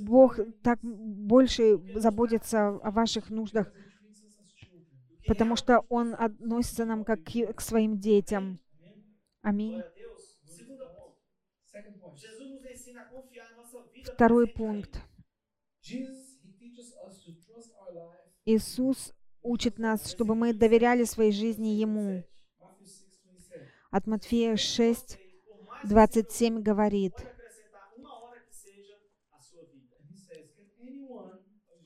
Бог 0.03 0.39
так 0.62 0.78
больше 0.83 1.78
заботится 1.95 2.68
о 2.68 2.91
ваших 2.91 3.31
нуждах, 3.31 3.72
потому 5.26 5.57
что 5.57 5.81
Он 5.89 6.14
относится 6.14 6.85
нам 6.85 7.05
как 7.05 7.20
к 7.24 7.61
своим 7.61 7.99
детям. 7.99 8.61
Аминь. 9.43 9.83
Второй 14.05 14.47
пункт. 14.49 15.01
Иисус 18.45 19.12
учит 19.43 19.78
нас, 19.78 20.11
чтобы 20.11 20.35
мы 20.35 20.53
доверяли 20.53 21.05
своей 21.05 21.33
жизни 21.33 21.68
Ему. 21.68 22.24
Matthew 22.59 22.87
6:27. 22.87 23.68
От 23.91 24.07
Матфея 24.07 24.57
6, 24.57 25.18
Por 25.47 25.64
mais 25.66 25.83
que 25.83 25.89
27 25.89 26.62
говорит, 26.62 27.14
pode 27.14 27.28
acrescentar 27.28 27.93
uma 27.97 28.12
hora 28.22 28.41
que 28.41 28.55
seja 28.55 28.97
à 29.33 29.41
sua 29.41 29.64
vida. 29.64 29.97
And 29.99 30.09
he 30.11 30.16
says, 30.18 30.51
Can 30.57 30.68
any 30.81 31.05
one 31.07 31.33
of 31.33 31.41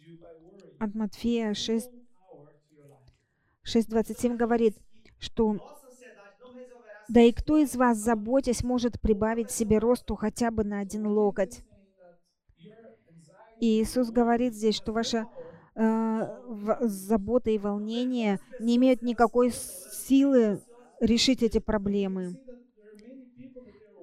you 0.07 0.19
by 0.19 0.33
worrying 0.43 0.74
от 0.85 0.95
Матфея 0.95 1.55
6, 1.55 1.91
one 1.91 1.95
hour 2.31 2.49
to 2.49 2.77
your 2.77 2.89
life? 2.89 3.11
6, 3.63 3.89
27 3.89 4.37
говорит, 4.37 4.77
что 5.19 5.57
«Да 7.09 7.21
и 7.21 7.33
кто 7.33 7.59
из 7.59 7.77
вас, 7.77 7.99
заботясь, 7.99 8.63
может 8.63 9.01
прибавить 9.01 9.51
себе 9.51 9.79
росту 9.79 10.15
хотя 10.15 10.51
бы 10.51 10.65
на 10.65 10.81
один 10.81 11.07
локоть?» 11.07 11.63
И 13.61 13.83
Иисус 13.83 14.11
говорит 14.11 14.55
здесь, 14.55 14.75
что 14.75 14.93
ваша 14.93 15.27
э, 15.75 16.79
забота 16.81 17.51
и 17.51 17.59
волнение 17.59 18.41
не 18.61 18.77
имеют 18.77 19.03
никакой 19.03 19.53
силы 19.53 20.61
решить 21.01 21.43
эти 21.43 21.59
проблемы. 21.59 22.39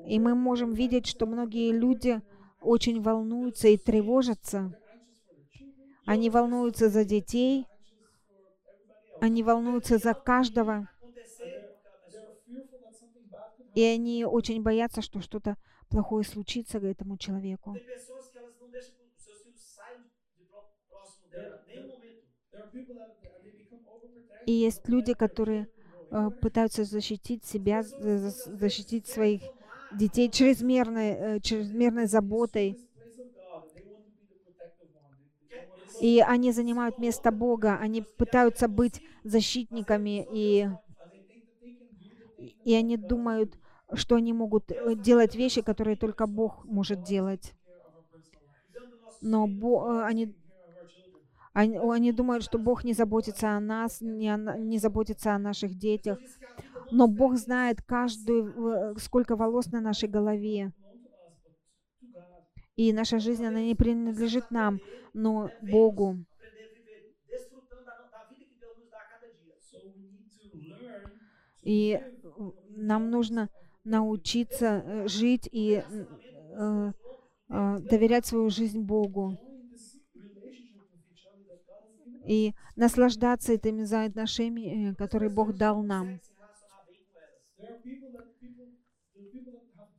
И 0.08 0.20
мы 0.20 0.36
можем 0.36 0.74
видеть, 0.74 1.06
что 1.06 1.26
многие 1.26 1.72
люди 1.72 2.22
очень 2.60 3.02
волнуются 3.02 3.68
и 3.68 3.78
тревожатся. 3.78 4.78
Они 6.06 6.30
волнуются 6.30 6.90
за 6.90 7.06
детей, 7.06 7.68
они 9.20 9.44
волнуются 9.44 9.98
за 9.98 10.14
каждого, 10.14 10.90
и 13.76 13.84
они 13.84 14.26
очень 14.26 14.62
боятся, 14.62 15.02
что 15.02 15.22
что-то 15.22 15.58
плохое 15.90 16.24
случится 16.24 16.80
к 16.80 16.84
этому 16.84 17.18
человеку. 17.18 17.78
Um. 21.74 22.02
И 24.46 24.52
есть 24.54 24.88
люди, 24.88 25.14
которые 25.14 25.68
э, 26.12 26.30
пытаются 26.42 26.84
защитить 26.84 27.46
себя, 27.46 27.84
за- 27.84 28.18
за- 28.18 28.56
защитить 28.58 29.08
своих 29.08 29.42
детей 29.94 30.30
чрезмерной, 30.30 31.10
э, 31.12 31.40
чрезмерной 31.40 32.08
заботой. 32.08 32.72
this 32.72 32.82
place 32.92 33.20
of 33.20 33.34
God, 33.36 33.64
and 33.64 33.76
they 33.76 33.86
want 33.92 34.04
to 34.06 34.12
be 34.18 34.26
the 34.28 34.40
protective 34.44 34.90
one. 34.96 35.16
They, 35.50 35.56
they 35.56 35.62
don't 35.62 35.70
want 35.70 35.88
to 35.88 35.91
И 36.02 36.20
они 36.20 36.52
занимают 36.52 36.98
место 36.98 37.32
Бога, 37.32 37.78
они 37.78 38.02
пытаются 38.02 38.68
быть 38.68 39.02
защитниками, 39.24 40.26
и, 40.34 40.68
и 42.64 42.74
они 42.74 42.98
думают, 42.98 43.58
что 43.94 44.16
они 44.16 44.34
могут 44.34 44.72
э, 44.72 44.96
делать 44.96 45.36
вещи, 45.36 45.62
которые 45.62 45.96
только 45.96 46.28
Бог 46.28 46.66
может 46.66 47.04
делать. 47.04 47.54
Но 49.22 49.48
Бо- 49.48 50.02
э, 50.02 50.04
они, 50.06 50.36
они, 51.54 51.78
они 51.78 52.12
думают, 52.12 52.44
что 52.44 52.58
Бог 52.58 52.84
не 52.84 52.94
заботится 52.94 53.50
о 53.58 53.60
нас, 53.60 54.02
не, 54.02 54.30
о 54.34 54.58
не 54.58 54.80
заботится 54.80 55.34
о 55.36 55.40
наших 55.40 55.78
детях. 55.78 56.20
Но 56.92 57.08
Бог 57.08 57.38
знает 57.38 57.82
каждую, 57.82 58.94
э, 58.96 59.00
сколько 59.00 59.36
волос 59.36 59.68
на 59.72 59.82
нашей 59.82 60.10
голове. 60.10 60.72
Belong 60.82 61.02
to 61.04 61.10
us, 61.28 61.36
but 61.44 61.54
to 62.00 62.08
God. 62.14 62.61
И 62.76 62.94
наша 62.94 63.20
жизнь, 63.20 63.46
она 63.46 63.62
не 63.62 63.76
принадлежит 63.76 64.50
нам, 64.52 64.80
но 65.14 65.52
Богу. 65.62 66.18
И 71.64 71.94
э, 71.94 72.52
нам 72.70 73.12
нужно 73.12 73.50
научиться 73.84 74.84
э, 74.84 75.08
жить 75.08 75.48
и 75.52 75.84
э, 75.84 76.92
э, 77.50 77.80
доверять 77.80 78.26
свою 78.26 78.50
жизнь 78.50 78.82
Богу. 78.82 79.38
И 82.26 82.54
наслаждаться 82.76 83.54
этими 83.54 83.84
взаимоотношениями, 83.84 84.92
э, 84.92 84.96
которые 84.96 85.30
Бог 85.30 85.56
дал 85.56 85.84
нам. 85.84 86.20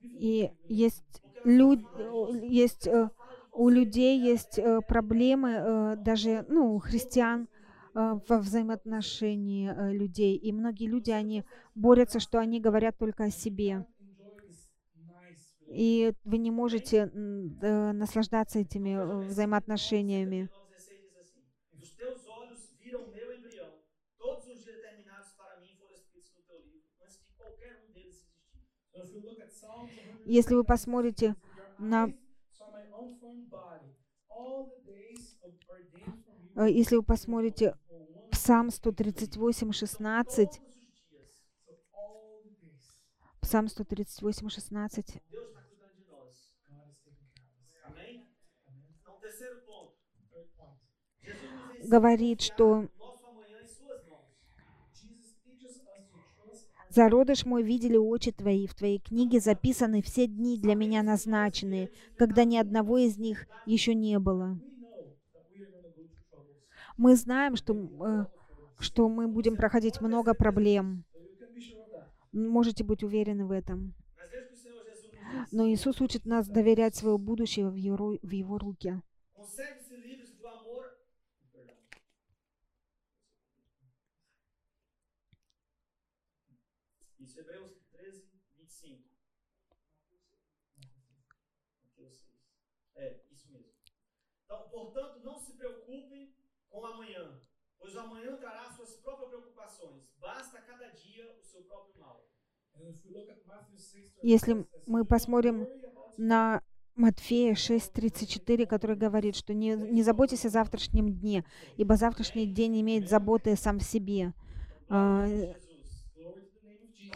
И 0.00 0.52
есть, 0.68 1.21
люд, 1.44 1.80
есть 2.42 2.86
э, 2.86 3.10
у 3.52 3.68
людей 3.68 4.18
есть 4.20 4.58
э, 4.58 4.80
проблемы, 4.80 5.50
э, 5.50 5.96
даже 5.96 6.44
ну, 6.48 6.74
у 6.74 6.78
христиан 6.78 7.48
во 7.94 8.38
взаимоотношении 8.38 9.70
людей. 9.92 10.34
И 10.38 10.50
многие 10.50 10.86
люди, 10.86 11.10
они 11.10 11.44
борются, 11.74 12.20
что 12.20 12.38
они 12.38 12.58
говорят 12.58 12.96
только 12.96 13.24
о 13.24 13.30
себе. 13.30 13.84
И 15.66 16.14
вы 16.24 16.38
не 16.38 16.50
можете 16.50 17.10
наслаждаться 17.12 18.60
этими 18.60 19.26
взаимоотношениями. 19.26 20.48
Если 30.32 30.54
вы 30.54 30.64
посмотрите 30.64 31.36
на, 31.78 32.08
э, 36.56 36.70
если 36.70 36.96
вы 36.96 37.02
посмотрите 37.02 37.76
Псалм 38.30 38.70
138, 38.70 39.72
16, 39.72 40.48
Todos 40.48 40.64
os 40.64 41.10
dias. 41.10 41.42
so 41.66 41.84
all 41.92 42.40
the 42.44 42.54
days. 42.64 42.96
Псалм 43.42 43.68
138, 43.68 44.48
16. 44.48 45.20
Deus 45.30 45.48
está 45.48 45.62
«Зародыш 56.94 57.46
мой 57.46 57.62
видели 57.62 57.96
очи 57.96 58.32
твои, 58.32 58.66
в 58.66 58.74
твоей 58.74 58.98
книге 58.98 59.40
записаны 59.40 60.02
все 60.02 60.26
дни 60.26 60.58
для 60.58 60.74
меня 60.74 61.02
назначенные, 61.02 61.90
когда 62.16 62.44
ни 62.44 62.56
одного 62.56 62.98
из 62.98 63.18
них 63.18 63.46
еще 63.66 63.94
не 63.94 64.18
было». 64.18 64.60
Мы 66.98 67.16
знаем, 67.16 67.56
что, 67.56 67.74
э, 67.74 68.26
что 68.78 69.08
мы 69.08 69.26
будем 69.26 69.56
проходить 69.56 70.00
много 70.00 70.34
проблем. 70.34 71.04
Можете 72.32 72.84
быть 72.84 73.02
уверены 73.02 73.46
в 73.46 73.50
этом. 73.50 73.94
Но 75.50 75.66
Иисус 75.68 76.00
учит 76.00 76.26
нас 76.26 76.46
доверять 76.48 76.94
свое 76.94 77.16
будущее 77.16 77.70
в 77.70 77.74
Его, 77.74 78.18
в 78.22 78.30
его 78.30 78.58
руки. 78.58 79.00
conserve-se 79.52 79.96
livres 79.96 80.30
do 80.38 80.46
amor. 80.46 80.96
Perdão. 81.52 81.76
Isso, 87.20 87.38
Hebreus 87.38 87.72
13, 87.92 88.22
25. 88.56 89.04
Mateus 91.82 92.14
6. 92.14 92.40
É, 92.94 93.20
isso 93.30 93.50
mesmo. 93.52 93.72
Então, 94.52 94.68
portanto, 94.68 95.20
não 95.24 95.38
se 95.38 95.52
preocupem 95.52 96.34
com 96.68 96.80
o 96.80 96.86
amanhã, 96.86 97.40
pois 97.78 97.94
o 97.94 98.00
amanhã 98.00 98.36
trará 98.36 98.70
suas 98.70 98.96
próprias 98.96 99.30
preocupações. 99.30 100.10
Basta 100.20 100.60
cada 100.60 100.88
dia 100.88 101.34
o 101.40 101.42
seu 101.42 101.62
próprio 101.62 101.98
mal. 101.98 102.28
And 102.74 102.90
if 102.90 103.02
we 103.04 103.12
look 103.12 103.30
at 103.30 103.38
Matthew 103.46 103.78
6, 103.78 104.18
Если 104.22 104.66
мы 104.86 105.06
посмотрим 105.06 105.66
на 106.18 106.62
Матфея 106.94 107.54
6.34, 107.54 108.66
который 108.66 108.96
говорит, 108.96 109.36
что 109.36 109.54
не, 109.54 109.74
не 109.74 110.02
заботьтесь 110.02 110.44
о 110.44 110.50
завтрашнем 110.50 111.08
дне, 111.14 111.44
ибо 111.78 111.96
завтрашний 111.96 112.46
день 112.46 112.78
имеет 112.82 113.08
заботы 113.08 113.56
сам 113.56 113.78
в 113.78 113.82
себе. 113.82 114.34
А. 114.90 115.26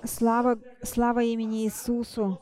Слава, 0.05 0.59
слава 0.82 1.22
имени 1.22 1.64
Иисусу. 1.64 2.41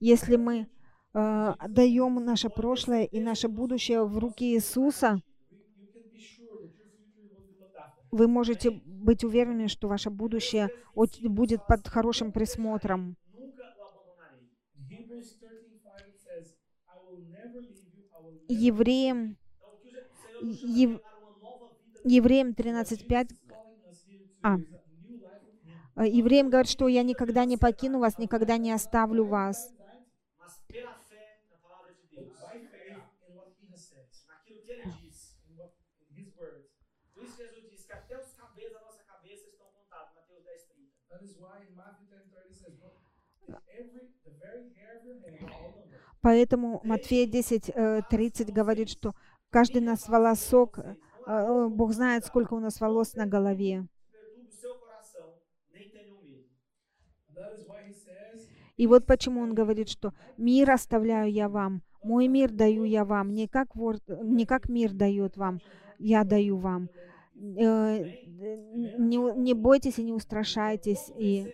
Если 0.00 0.36
мы 0.36 0.68
э, 1.16 1.54
отдаем 1.58 2.14
наше 2.24 2.48
прошлое 2.50 3.04
и 3.04 3.20
наше 3.20 3.48
будущее 3.48 4.04
в 4.04 4.18
руки 4.18 4.44
Иисуса, 4.54 5.20
вы 8.10 8.28
можете 8.28 8.70
быть 8.70 9.24
уверены, 9.24 9.68
что 9.68 9.88
ваше 9.88 10.10
будущее 10.10 10.70
будет 10.94 11.66
под 11.66 11.88
хорошим 11.88 12.32
присмотром. 12.32 13.16
Nunca 13.34 13.62
o 13.78 13.84
abandonarei. 13.88 14.48
In 14.76 14.84
Hebrews 14.88 15.28
13:5 15.40 16.08
it 16.08 16.18
says, 16.26 16.54
I 16.88 16.96
will 17.04 17.20
never 17.28 17.60
leave 17.60 17.84
you, 17.96 18.04
I 18.16 18.18
will 18.22 18.32
never 18.32 18.52
Евреям, 18.70 19.36
Ев- 20.42 21.00
Евреям 22.04 22.48
Jesus 22.54 23.00
13.5 23.02 23.32
is 23.32 23.38
calling 23.48 23.80
us 23.90 23.98
here 24.06 24.24
to 24.24 24.38
А. 24.42 26.04
э, 26.04 26.08
Евреям 26.08 26.48
говорит, 26.50 26.70
что 26.70 26.88
я 26.88 27.02
никогда 27.02 27.44
не 27.44 27.56
покину 27.58 27.98
вас, 27.98 28.18
никогда 28.18 28.56
не 28.56 28.70
оставлю 28.72 29.24
вас. 29.26 29.70
Anxiety, 29.72 30.06
mas 30.38 30.54
pela 30.68 30.94
fé 31.10 31.40
na 31.50 31.56
palavra 31.58 31.92
de 31.92 32.02
but 32.02 32.10
Deus, 32.24 32.38
by 32.40 32.58
faith 32.70 33.02
in 33.28 33.34
what 33.36 33.48
he 33.60 33.66
has 33.72 33.82
said, 33.90 34.06
naquilo 34.28 34.60
que 34.64 34.72
ele 34.72 34.84
diz. 35.02 35.36
in 35.48 35.56
what 35.58 35.72
in 36.00 36.16
his 36.16 36.30
word. 36.38 36.64
Por 37.14 37.24
isso 37.24 37.36
Jesus 37.42 37.70
diz 37.70 37.84
que 37.86 37.92
até 37.92 38.14
os 38.20 38.32
cabelos 38.34 38.72
da 38.74 38.80
nossa 38.86 39.02
cabeça 39.04 39.48
estão 39.48 39.66
contados, 39.72 40.14
Mateus 40.14 40.44
10, 40.44 40.64
30. 40.68 40.92
That 41.08 41.24
is 41.24 41.36
why 41.40 41.64
in 41.66 41.74
Matthew 41.74 42.06
10:30 42.12 42.50
it 42.50 42.56
says, 42.60 42.76
"But 42.78 42.92
every 42.92 43.02
the 43.48 43.50
very 43.50 43.64
hair 43.64 43.64
of 43.64 43.64
your 43.74 43.74
head 43.74 43.74
are 43.82 44.22
all 44.22 44.34
numbered." 44.36 44.45
Поэтому 46.20 46.80
Матфея 46.84 47.26
10.30 47.26 48.52
говорит, 48.52 48.88
что 48.90 49.14
каждый 49.50 49.80
нас 49.82 50.08
волосок, 50.08 50.78
э, 50.78 50.96
э, 51.26 51.68
Бог 51.68 51.92
знает, 51.92 52.24
сколько 52.24 52.54
у 52.54 52.60
нас 52.60 52.80
волос 52.80 53.14
на 53.14 53.26
голове. 53.26 53.86
И 58.76 58.86
вот 58.86 59.06
почему 59.06 59.40
он 59.40 59.54
говорит, 59.54 59.88
что 59.88 60.12
мир 60.36 60.70
оставляю 60.70 61.30
я 61.32 61.48
вам, 61.48 61.82
мой 62.02 62.28
мир 62.28 62.50
даю 62.52 62.84
я 62.84 63.04
вам, 63.04 63.32
не 63.32 63.48
как, 63.48 63.74
вор- 63.74 64.00
не 64.22 64.46
как 64.46 64.68
мир 64.68 64.92
дает 64.92 65.36
вам, 65.36 65.60
я 65.98 66.24
даю 66.24 66.58
вам. 66.58 66.90
Э, 67.34 68.04
Не, 68.34 69.16
не 69.36 69.54
бойтесь 69.54 69.98
и 69.98 70.04
не 70.04 70.12
устрашайтесь, 70.12 71.10
и. 71.14 71.50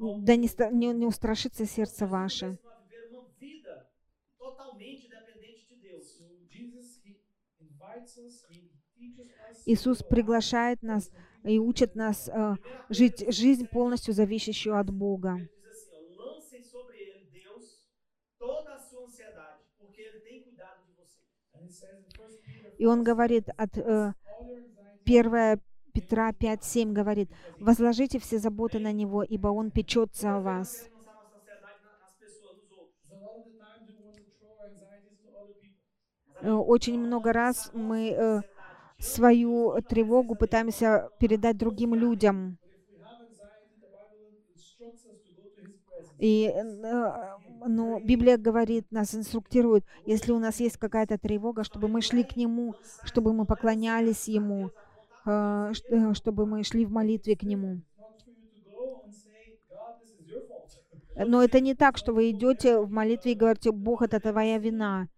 Да 0.00 0.34
не, 0.36 0.48
не, 0.72 0.92
не 0.94 1.06
устрашится 1.06 1.66
сердце 1.66 2.06
ваше. 2.06 2.58
Иисус 9.66 10.02
приглашает 10.02 10.82
нас 10.82 11.10
и 11.44 11.58
учит 11.58 11.94
нас 11.94 12.28
э, 12.28 12.56
жить 12.88 13.32
жизнь 13.32 13.66
полностью 13.66 14.14
зависящую 14.14 14.78
от 14.78 14.90
Бога. 14.90 15.36
Ele 15.36 15.48
diz 15.48 15.68
assim: 15.70 16.16
ó, 16.16 16.24
lancem 16.24 16.62
sobre 16.64 16.96
ele, 16.98 17.30
Deus, 17.30 17.86
toda 18.38 18.74
a 18.74 18.78
sua 18.78 19.04
ansiedade, 19.04 19.62
porque 19.78 20.00
ele 20.00 20.20
tem 20.20 20.42
cuidado 20.42 20.82
de 20.86 20.92
você. 20.94 21.20
and 21.54 21.64
it 21.64 21.72
says 21.74 21.98
in 21.98 22.04
1 22.18 22.38
Peter 22.42 22.74
И 22.78 22.86
он 22.86 23.04
говорит 23.04 23.48
от 23.56 23.76
э, 23.76 23.82
all 23.82 24.46
your 24.46 24.58
anxiety 25.04 25.04
1 25.04 25.60
Петра 25.92 26.30
5.7 26.30 26.92
говорит, 26.92 27.30
«Возложите 27.58 28.18
все 28.18 28.38
заботы 28.38 28.78
на 28.78 28.92
Него, 28.92 29.22
ибо 29.22 29.48
Он 29.48 29.70
печется 29.70 30.36
о 30.36 30.40
вас». 30.40 30.88
Э, 36.42 36.52
Очень 36.52 36.98
много 36.98 37.32
раз 37.32 37.70
мы 37.74 38.10
э, 38.10 38.42
свою 38.98 39.80
тревогу 39.88 40.34
пытаемся 40.34 41.10
передать 41.18 41.56
другим 41.56 41.94
людям. 41.94 42.58
И 46.18 46.52
э, 46.54 47.36
ну, 47.66 48.00
Библия 48.00 48.36
говорит, 48.36 48.90
нас 48.90 49.14
инструктирует, 49.14 49.84
если 50.04 50.32
у 50.32 50.38
нас 50.38 50.60
есть 50.60 50.76
какая-то 50.76 51.18
тревога, 51.18 51.64
чтобы 51.64 51.88
мы 51.88 52.02
шли 52.02 52.24
к 52.24 52.36
Нему, 52.36 52.74
чтобы 53.04 53.32
мы 53.32 53.46
поклонялись 53.46 54.28
Ему, 54.28 54.70
чтобы 56.14 56.46
мы 56.46 56.62
шли 56.64 56.84
в 56.84 56.90
молитве 56.92 57.36
к 57.36 57.42
Нему. 57.42 57.80
Но 61.16 61.42
это 61.42 61.60
не 61.60 61.74
так, 61.74 61.98
что 61.98 62.12
вы 62.12 62.30
идете 62.30 62.78
в 62.78 62.90
молитве 62.90 63.32
и 63.32 63.34
говорите, 63.34 63.72
Бог, 63.72 64.02
это 64.02 64.20
твоя 64.20 64.58
вина. 64.58 65.08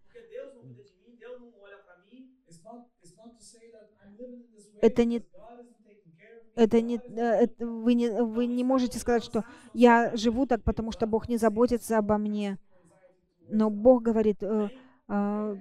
Это 4.81 5.05
не-. 5.05 5.23
Это 6.55 6.81
не, 6.81 6.97
э, 6.97 7.45
это 7.45 7.65
вы, 7.65 7.95
не, 7.95 8.09
вы 8.09 8.45
не 8.45 8.63
можете 8.63 8.99
сказать, 8.99 9.23
что 9.23 9.43
я 9.73 10.15
живу 10.15 10.45
так, 10.45 10.63
потому 10.63 10.91
что 10.91 11.07
Бог 11.07 11.27
не 11.27 11.37
заботится 11.37 11.97
обо 11.97 12.17
мне. 12.17 12.59
Но 13.49 13.71
Бог 13.71 14.03
говорит, 14.03 14.43
э, 14.43 14.69
э, 15.07 15.55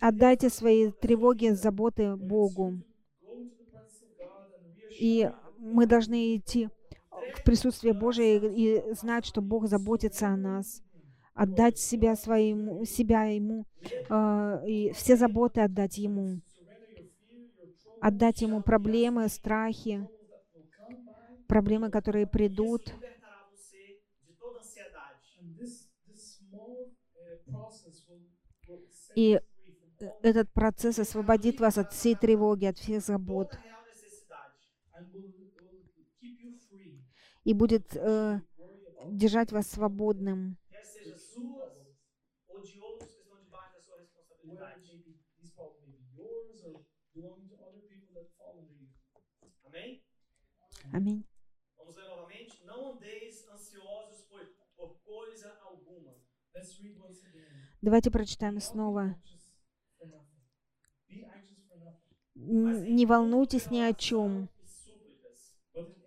отдайте 0.00 0.50
свои 0.50 0.90
тревоги, 0.90 1.50
заботы 1.50 2.16
Богу. 2.16 2.74
Go 3.22 3.32
into 3.32 3.56
the 3.56 3.70
presence 3.70 4.02
of 4.02 4.18
God 4.18 4.52
and 4.58 4.76
reassure 4.76 4.91
И 5.02 5.28
мы 5.58 5.86
должны 5.86 6.36
идти 6.36 6.68
в 7.10 7.42
присутствие 7.42 7.92
Божие 7.92 8.38
и, 8.54 8.94
знать, 8.94 9.26
что 9.26 9.42
Бог 9.42 9.66
заботится 9.66 10.28
о 10.28 10.36
нас. 10.36 10.80
Отдать 11.34 11.76
себя, 11.76 12.14
своему, 12.14 12.84
себя 12.84 13.24
Ему, 13.24 13.64
э, 13.82 14.68
и 14.68 14.92
все 14.92 15.16
заботы 15.16 15.60
отдать 15.60 15.98
Ему. 15.98 16.40
Отдать 18.00 18.42
Ему 18.42 18.62
проблемы, 18.62 19.28
страхи, 19.28 20.08
проблемы, 21.48 21.90
которые 21.90 22.28
придут. 22.28 22.94
И 29.16 29.40
этот 30.22 30.52
процесс 30.52 31.00
освободит 31.00 31.58
вас 31.58 31.76
от 31.76 31.92
всей 31.92 32.14
тревоги, 32.14 32.66
от 32.66 32.78
всех 32.78 33.02
забот 33.02 33.48
Toda 33.50 33.62
real 33.64 33.82
necessidade. 33.88 34.52
and 35.02 35.12
will, 35.12 35.30
will 35.58 36.06
keep 36.20 36.38
you 36.42 36.54
free. 36.70 37.00
И 37.44 37.54
будет 37.54 37.96
э, 37.96 38.40
держать 39.08 39.52
вас 39.52 39.68
свободным. 39.68 40.56
Аминь. 50.92 51.24
Vamos 51.78 51.96
ler 51.96 52.06
novamente. 52.06 52.62
Não 52.64 52.92
andeis 52.92 53.48
ansiosos 53.48 54.20
por, 54.26 54.46
por 54.76 54.98
coisa 55.00 55.50
alguma. 55.62 56.14
Let's 56.54 56.78
read 56.82 56.98
once 57.00 57.24
again. 57.24 57.68
Давайте 57.80 58.10
прочитаем 58.10 58.60
снова. 58.60 59.16
Не 62.34 63.06
волнуйтесь 63.06 63.70
ни 63.70 63.80
о 63.80 63.94
чем, 63.94 64.48
E 64.60 64.66
súplicas. 64.66 65.54
But 65.74 65.88
in 65.88 66.02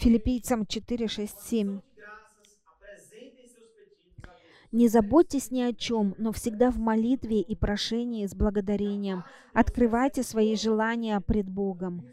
Филиппийцам 0.00 0.64
4, 0.64 1.08
6, 1.08 1.40
7. 1.40 1.68
ação 1.68 1.82
de 1.82 1.94
graças, 1.94 2.58
apresentem 2.64 3.46
seus 3.48 3.68
pedidos 3.68 4.24
a 4.24 4.32
Deus. 4.32 4.72
Не 4.72 4.88
заботьтесь 4.88 5.50
ни 5.50 5.60
о 5.60 5.74
чем, 5.74 6.14
но 6.16 6.32
всегда 6.32 6.70
в 6.70 6.78
молитве 6.78 7.42
и 7.42 7.54
прошении 7.54 8.26
с 8.26 8.34
благодарением 8.34 9.24
открывайте 9.52 10.22
свои 10.22 10.56
желания 10.56 11.20
пред 11.20 11.50
Богом. 11.50 12.06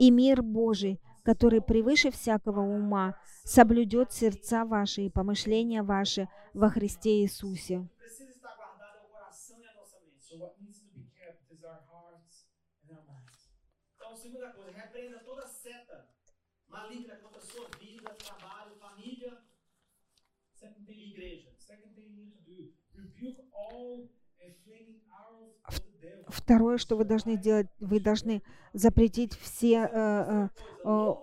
И 0.00 0.10
мир 0.10 0.42
Божий, 0.42 0.98
который 1.22 1.60
превыше 1.60 2.10
всякого 2.10 2.60
ума, 2.60 3.14
соблюдет 3.44 4.10
сердца 4.12 4.64
ваши 4.64 5.02
и 5.02 5.08
помышления 5.08 5.84
ваши 5.84 6.28
во 6.54 6.70
Христе 6.70 7.22
Иисусе. 7.22 7.86
Maligna 16.68 17.16
contra 17.16 17.38
a 17.38 17.42
sua 17.42 17.66
vida, 17.80 18.10
trabalho, 18.14 18.74
família 18.80 19.32
Second 20.54 20.86
thing, 20.86 20.98
e 20.98 21.10
igreja. 21.12 21.50
second 21.58 21.94
thing 21.94 22.06
you 22.10 22.16
need 22.24 22.32
to 22.32 22.42
do, 22.50 22.72
rebuke 22.94 23.40
all 23.52 24.08
a 24.40 24.50
flaming 24.64 25.00
arrow 25.12 25.54
of 25.68 25.80
the 25.80 25.92
devil. 26.00 26.24
Второе, 26.28 26.78
что 26.78 26.96
вы 26.96 27.04
должны 27.04 27.36
делать, 27.36 27.68
вы 27.80 28.00
должны 28.00 28.42
запретить 28.72 29.34
все, 29.34 29.88
э, 29.90 29.90
э, 29.92 30.48
э, 30.84 31.14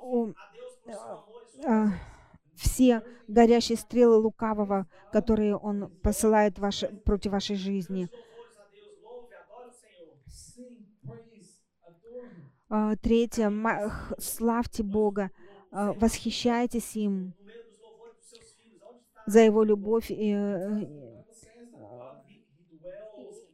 e 0.86 0.92
э, 1.68 1.88
все 2.56 3.04
горящие 3.28 3.78
стрелы 3.78 4.16
лукавого, 4.18 4.88
которые 5.12 5.58
он 5.58 5.90
посылает 6.02 6.58
ваше- 6.60 6.88
против 7.04 7.32
вашей 7.34 7.56
жизни. 7.58 8.08
Третье, 13.02 13.52
славьте 14.18 14.82
Бога, 14.84 15.30
а, 15.72 15.94
восхищайтесь 15.94 16.96
им 16.96 17.34
за 19.26 19.40
Его 19.42 19.64
любовь 19.64 20.10
и, 20.10 20.32
э, 20.32 20.86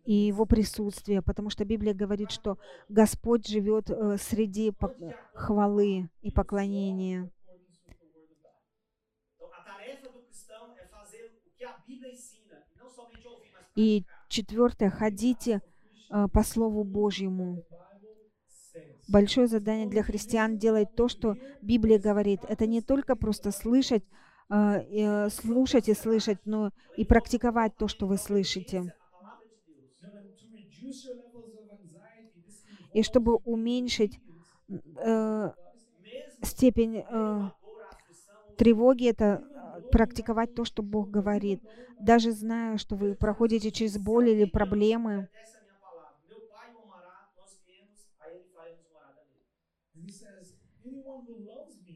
и 0.06 0.14
Его 0.14 0.46
присутствие, 0.46 1.22
потому 1.22 1.50
что 1.50 1.66
Библия 1.66 1.94
говорит, 1.94 2.32
что 2.32 2.58
Господь 2.90 3.48
живет 3.48 3.90
э, 3.90 4.18
среди 4.18 4.74
хвалы 5.34 6.10
и 6.22 6.32
поклонения. 6.32 7.30
e 13.76 13.76
И 13.76 14.06
четвертое, 14.28 14.90
ходите 14.90 15.62
э, 16.10 16.28
по 16.28 16.44
Слову 16.44 16.84
Божьему. 16.84 17.64
Большое 19.08 19.48
задание 19.48 19.88
для 19.88 20.04
христиан 20.04 20.58
делать 20.58 20.96
то, 20.96 21.08
что 21.08 21.36
Библия 21.62 22.00
говорит. 22.00 22.42
Это 22.48 22.66
не 22.66 22.82
только 22.82 23.16
просто 23.16 23.52
слышать, 23.52 24.04
э, 24.50 24.56
э, 24.56 25.30
слушать 25.30 25.90
и 25.90 25.94
слышать, 25.94 26.40
но 26.46 26.72
и 26.96 27.06
практиковать 27.06 27.76
то, 27.76 27.88
что 27.88 28.08
вы 28.08 28.18
слышите. 28.18 28.94
И 32.94 33.04
чтобы 33.04 33.36
уменьшить 33.38 34.20
э, 34.98 35.52
степень 36.42 37.04
э, 37.08 37.42
тревоги, 38.58 39.10
это 39.10 39.44
э, 39.44 39.82
практиковать 39.92 40.54
то, 40.54 40.66
что 40.66 40.84
Бог 40.84 41.10
говорит. 41.10 41.62
Даже 42.00 42.32
зная, 42.32 42.78
что 42.78 42.96
вы 42.96 43.16
проходите 43.16 43.72
через 43.72 43.98
боль 43.98 44.30
или 44.30 44.46
проблемы, 44.46 45.30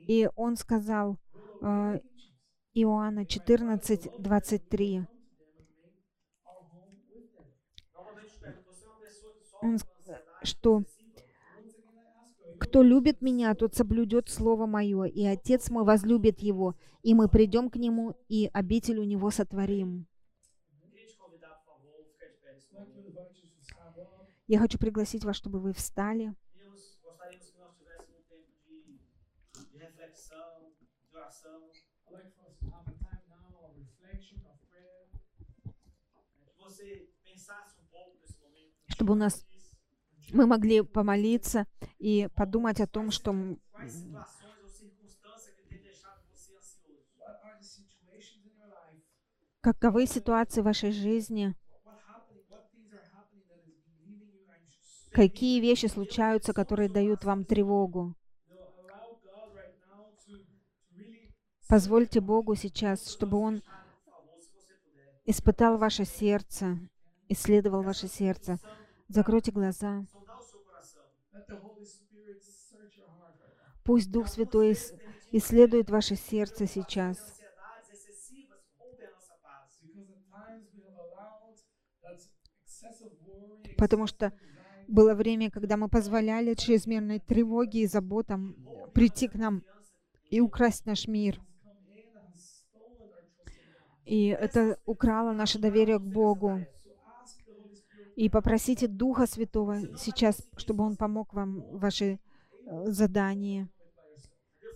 и 0.08 0.30
Он 0.36 0.56
сказал, 0.56 1.18
э. 1.62 2.00
Иоанна 2.78 3.26
14, 3.26 4.10
23, 4.20 4.98
Come 4.98 5.08
to 5.08 5.56
them 5.56 5.88
and 5.88 5.98
make 6.20 6.44
our 6.46 6.60
home 6.70 6.92
with 7.10 7.32
them. 7.34 7.48
Novamente 7.94 8.34
te 8.34 8.40
pergunto, 8.42 8.74
você 8.74 8.84
é 8.84 8.90
uma 8.90 9.00
pessoa 9.00 9.34
que 9.40 9.46
sofre 9.48 9.66
Он, 9.66 9.78
что 10.44 10.84
Кто 12.60 12.84
любит 12.84 13.22
меня, 13.22 13.54
тот 13.56 13.76
соблюдет 13.76 14.30
Слово 14.30 14.66
Мое, 14.66 15.06
и 15.06 15.26
Отец 15.26 15.70
мой 15.70 15.86
возлюбит 15.86 16.40
его, 16.40 16.76
и 17.02 17.14
мы 17.14 17.30
придем 17.30 17.70
к 17.70 17.78
нему, 17.78 18.16
и 18.28 18.50
обитель 18.54 19.00
у 19.00 19.04
него 19.04 19.32
сотворим. 19.32 20.08
Я 24.48 24.60
хочу 24.60 24.78
пригласить 24.78 25.24
вас, 25.24 25.36
чтобы 25.36 25.60
вы 25.60 25.74
встали. 25.74 26.36
Чтобы 38.96 39.12
у 39.12 39.18
нас 39.18 39.46
мы 40.32 40.48
могли 40.48 40.82
помолиться 40.82 41.68
и 42.00 42.30
подумать 42.34 42.80
о 42.80 42.88
том, 42.88 43.12
что 43.12 43.36
каковы 49.60 50.06
ситуации 50.06 50.62
в 50.62 50.64
вашей 50.64 50.92
жизни, 50.94 51.54
какие 55.12 55.60
вещи 55.60 55.88
случаются, 55.88 56.54
которые 56.54 56.88
дают 56.88 57.26
вам 57.26 57.44
тревогу. 57.44 58.16
Позвольте 61.68 62.22
Богу 62.22 62.56
сейчас, 62.56 63.12
чтобы 63.12 63.40
Он 63.40 63.62
испытал 65.26 65.78
ваше 65.78 66.06
сердце, 66.06 66.80
исследовал 67.28 67.82
ваше 67.82 68.08
сердце. 68.08 68.58
Закройте 69.08 69.52
глаза. 69.52 70.06
Пусть 73.84 74.12
Дух 74.12 74.28
Святой 74.28 74.72
ис- 74.72 75.00
исследует 75.32 75.90
ваше 75.90 76.16
сердце 76.16 76.66
сейчас. 76.66 77.40
Потому 83.78 84.08
что 84.08 84.34
было 84.88 85.14
время, 85.14 85.52
когда 85.52 85.78
мы 85.78 85.90
позволяли 85.90 86.54
чрезмерной 86.54 87.20
тревоге 87.20 87.82
и 87.82 87.88
заботам 87.88 88.56
прийти 88.94 89.28
к 89.28 89.36
нам 89.36 89.64
и 90.30 90.40
украсть 90.40 90.86
наш 90.86 91.08
мир. 91.08 91.42
И 94.06 94.28
это 94.28 94.80
украло 94.86 95.32
наше 95.32 95.58
доверие 95.60 95.98
к 96.00 96.04
Богу. 96.04 96.66
И 98.16 98.30
попросите 98.30 98.88
Духа 98.88 99.28
Святого 99.28 99.98
сейчас, 99.98 100.42
чтобы 100.56 100.86
Он 100.86 100.96
помог 100.96 101.34
вам 101.34 101.62
в 101.62 101.80
вашей 101.80 102.14
э, 102.66 102.86
задании, 102.88 103.68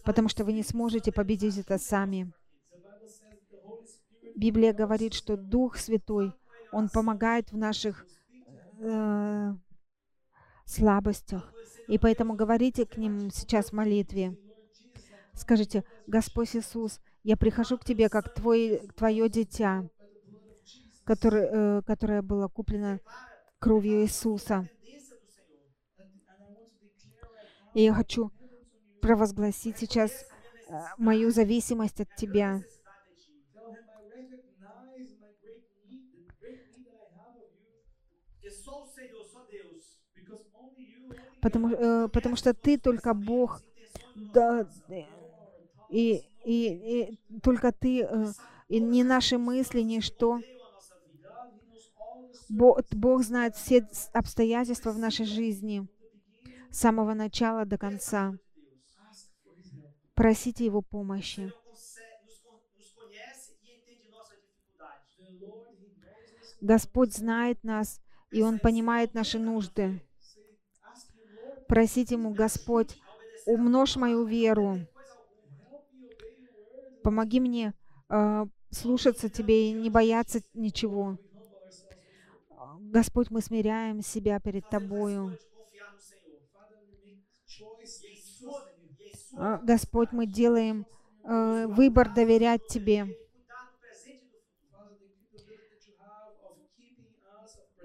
потому 0.03 0.27
что 0.27 0.43
вы 0.43 0.51
не 0.51 0.63
сможете 0.63 1.13
победить 1.13 1.57
это 1.57 1.77
сами. 1.77 2.33
Библия 4.35 4.73
говорит, 4.73 5.13
что 5.13 5.37
Дух 5.37 5.77
Святой, 5.77 6.33
Он 6.73 6.89
помогает 6.89 7.51
в 7.51 7.57
наших 7.57 8.05
э, 8.79 9.53
слабостях. 10.65 11.53
И 11.87 11.97
поэтому 11.97 12.35
говорите 12.35 12.85
к 12.85 12.97
Ним 12.97 13.31
сейчас 13.31 13.69
в 13.69 13.73
молитве. 13.73 14.37
Скажите, 15.33 15.85
Господь 16.07 16.55
Иисус, 16.55 16.99
я 17.23 17.37
прихожу 17.37 17.77
к 17.77 17.85
Тебе 17.85 18.09
как 18.09 18.33
твой, 18.33 18.81
Твое 18.97 19.29
дитя, 19.29 19.89
который, 21.09 21.41
э, 21.41 21.81
которое 21.87 22.21
было 22.21 22.47
куплено 22.47 22.99
кровью 23.57 24.03
Иисуса. 24.03 24.69
И 27.73 27.81
я 27.81 27.93
хочу 27.95 28.31
провозгласить 29.01 29.79
сейчас 29.79 30.11
э, 30.11 30.73
мою 30.99 31.31
зависимость 31.31 31.99
от 31.99 32.15
Тебя. 32.15 32.61
Потому, 41.41 41.69
э, 41.69 42.07
потому 42.09 42.35
что 42.35 42.53
Ты 42.53 42.77
только 42.77 43.15
Бог, 43.15 43.63
да, 44.15 44.69
э, 44.89 45.05
и, 45.89 46.21
и, 46.45 47.09
и 47.23 47.39
только 47.41 47.71
Ты, 47.71 48.03
э, 48.03 48.25
и 48.67 48.79
не 48.79 49.03
наши 49.03 49.39
мысли, 49.39 49.81
ничто. 49.81 50.37
veio 50.37 50.63
a 50.63 50.71
nossa 50.71 50.95
vida. 51.11 51.29
God, 51.29 51.51
He 51.53 51.67
knows 51.67 51.91
all 51.97 52.27
the 52.31 52.38
Бог, 52.49 52.81
Бог 52.91 53.23
знает 53.23 53.55
все 53.55 53.87
обстоятельства 54.11 54.91
в 54.91 54.97
нашей 54.97 55.25
жизни 55.25 55.87
с 56.71 56.79
самого 56.79 57.13
начала 57.13 57.65
до 57.65 57.77
конца. 57.77 58.35
Просите 60.15 60.65
Его 60.65 60.81
помощи. 60.81 61.53
Господь 66.59 67.13
знает 67.13 67.63
нас, 67.63 68.01
и 68.31 68.41
Он 68.41 68.59
понимает 68.59 69.13
наши 69.13 69.39
нужды. 69.39 70.01
Просите 71.67 72.15
Ему, 72.15 72.33
Господь, 72.33 72.99
умножь 73.45 73.95
мою 73.95 74.25
веру, 74.25 74.79
помоги 77.03 77.39
мне 77.39 77.73
э, 78.09 78.45
слушаться 78.71 79.29
Тебе 79.29 79.69
и 79.69 79.73
не 79.73 79.89
бояться 79.89 80.41
ничего. 80.53 81.17
Господь, 82.81 83.29
мы 83.29 83.41
смиряем 83.41 84.01
себя 84.01 84.39
перед 84.39 84.67
Тобою. 84.69 85.37
А, 89.37 89.57
Господь, 89.57 90.11
мы 90.11 90.25
делаем 90.25 90.85
э, 91.23 91.67
выбор 91.67 92.13
доверять 92.13 92.65
Тебе. 92.67 93.07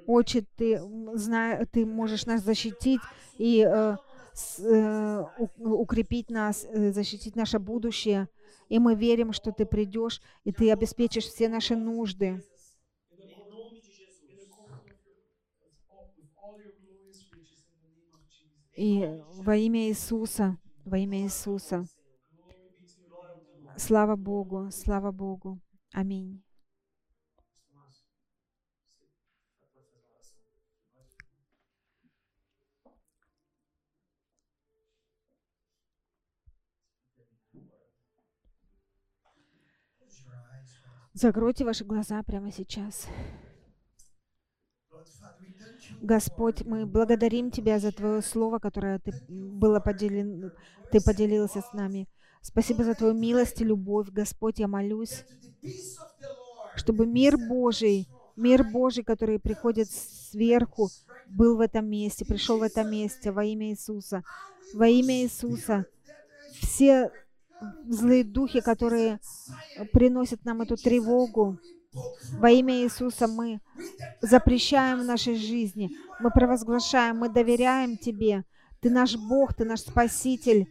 Отче, 0.07 0.45
Ты, 0.57 0.75
us, 0.75 0.85
м, 0.85 1.17
зна- 1.17 1.65
ты 1.73 1.87
можешь 1.87 2.27
нас 2.27 2.43
защитить 2.43 3.01
и 3.39 3.65
э, 3.67 3.97
с- 4.35 4.59
э, 4.61 5.25
укрепить 5.59 6.31
нас, 6.31 6.65
э, 6.65 6.93
защитить 6.93 7.37
наше 7.37 7.59
будущее. 7.59 8.29
И 8.69 8.79
мы 8.79 8.95
верим, 8.95 9.33
что 9.33 9.51
Ты 9.53 9.65
придешь, 9.65 10.21
и 10.45 10.53
Ты 10.53 10.71
обеспечишь 10.71 11.25
все 11.25 11.49
наши 11.49 11.75
нужды. 11.77 12.27
in 12.27 13.17
the 13.17 13.25
Em 13.25 13.49
nome 13.49 13.71
de 13.71 13.79
in 13.79 13.83
the 13.83 13.91
Jesus. 13.91 14.51
comfort 14.51 14.93
of 14.93 15.01
your, 15.07 15.25
of 15.65 15.73
all, 15.89 16.13
with 16.19 16.31
all 16.43 16.57
your 16.61 16.73
glorious 16.83 17.21
riches 17.33 17.65
in 17.73 17.79
the 17.81 17.91
name 17.97 18.13
of 18.13 18.29
Jesus. 18.29 18.64
И 18.77 19.23
во 19.37 19.57
имя 19.57 19.89
Иисуса, 19.89 20.59
во 20.85 20.99
имя 20.99 21.23
Иисуса. 21.23 21.87
Слава 23.77 24.17
Богу, 24.17 24.71
слава 24.71 25.13
Богу. 25.13 25.61
Аминь. 25.93 26.43
Закройте 41.13 41.65
ваши 41.65 41.85
глаза 41.85 42.21
прямо 42.25 42.51
сейчас. 42.51 43.07
Lord 44.91 45.09
Father, 45.09 45.39
we 45.41 45.51
thank 45.53 45.91
you 45.91 45.94
Господь, 46.05 46.67
мы 46.67 46.85
благодарим 46.85 47.51
Тебя 47.51 47.79
за 47.79 47.91
Твое. 47.91 48.21
Слово, 48.21 48.59
которое 48.59 48.99
Ты 48.99 49.13
было 49.29 49.81
поделен, 49.81 50.53
Ты 50.93 51.01
поделился 51.01 51.63
с 51.63 51.73
нами. 51.73 52.09
Спасибо 52.43 52.85
за 52.85 52.95
Твою 52.95 53.15
милость 53.15 53.63
и 53.63 53.65
любовь, 53.65 54.09
Господь. 54.11 54.59
Я 54.59 54.69
молюсь, 54.69 55.25
чтобы 56.77 57.07
мир 57.07 57.39
Божий, 57.39 58.07
мир 58.37 58.65
Божий, 58.65 59.03
который 59.03 59.39
приходит 59.39 59.89
сверху, 59.91 60.91
был 61.27 61.57
в 61.57 61.61
этом 61.61 61.89
месте, 61.89 62.27
пришел 62.27 62.59
в 62.59 62.63
этом 62.63 62.91
месте 62.91 63.33
во 63.33 63.43
имя 63.43 63.71
Иисуса. 63.71 64.25
Во 64.75 64.87
имя 64.87 65.23
Иисуса 65.23 65.87
все 66.61 67.11
злые 67.89 68.25
духи, 68.25 68.61
которые 68.61 69.21
приносят 69.95 70.45
нам 70.45 70.61
эту 70.61 70.77
тревогу, 70.77 71.59
во 72.33 72.51
имя 72.51 72.83
Иисуса 72.83 73.27
мы 73.27 73.61
запрещаем 74.21 75.01
в 75.01 75.05
нашей 75.05 75.37
жизни, 75.37 75.91
мы 76.21 76.31
провозглашаем, 76.31 77.19
мы 77.19 77.29
доверяем 77.29 77.97
Тебе. 77.97 78.45
Ты 78.81 78.91
наш 78.91 79.17
Бог, 79.17 79.55
Ты 79.55 79.65
наш 79.65 79.81
Спаситель. 79.81 80.69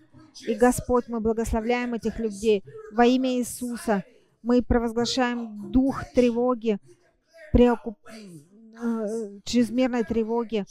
И, 0.47 0.55
Господь, 0.55 1.07
мы 1.07 1.19
благословляем 1.19 1.93
этих 1.93 2.19
людей. 2.19 2.63
Во 2.91 3.05
имя 3.05 3.37
Иисуса 3.37 4.03
мы 4.41 4.61
провозглашаем 4.61 5.71
дух 5.71 6.03
тревоги, 6.13 6.79
преокуп... 7.51 7.97
э, 8.07 9.39
чрезмерной 9.43 10.03
тревоги. 10.03 10.65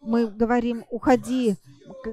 Мы 0.00 0.28
говорим, 0.28 0.84
уходи, 0.90 1.56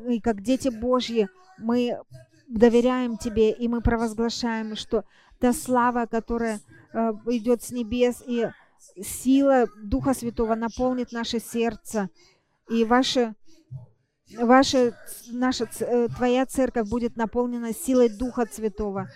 и 0.10 0.20
как 0.20 0.42
дети 0.42 0.70
Божьи, 0.70 1.30
мы 1.60 2.00
доверяем 2.48 3.18
Тебе, 3.18 3.52
и 3.52 3.68
мы 3.68 3.82
провозглашаем, 3.82 4.76
что 4.76 5.06
та 5.40 5.54
слава, 5.54 6.06
которая 6.06 6.60
идет 6.96 7.64
с 7.64 7.72
небес, 7.72 8.24
и 8.26 8.48
сила 9.02 9.68
Духа 9.84 10.14
Святого 10.14 10.56
наполнит 10.56 11.12
наше 11.12 11.40
сердце, 11.40 12.10
и 12.70 12.86
ваше, 12.86 13.36
ваше, 14.38 14.96
наша, 15.28 15.68
э, 15.80 16.08
Твоя 16.16 16.46
церковь 16.46 16.90
будет 16.90 17.16
наполнена 17.16 17.74
силой 17.74 18.10
Духа 18.10 18.46
Святого. 18.52 19.10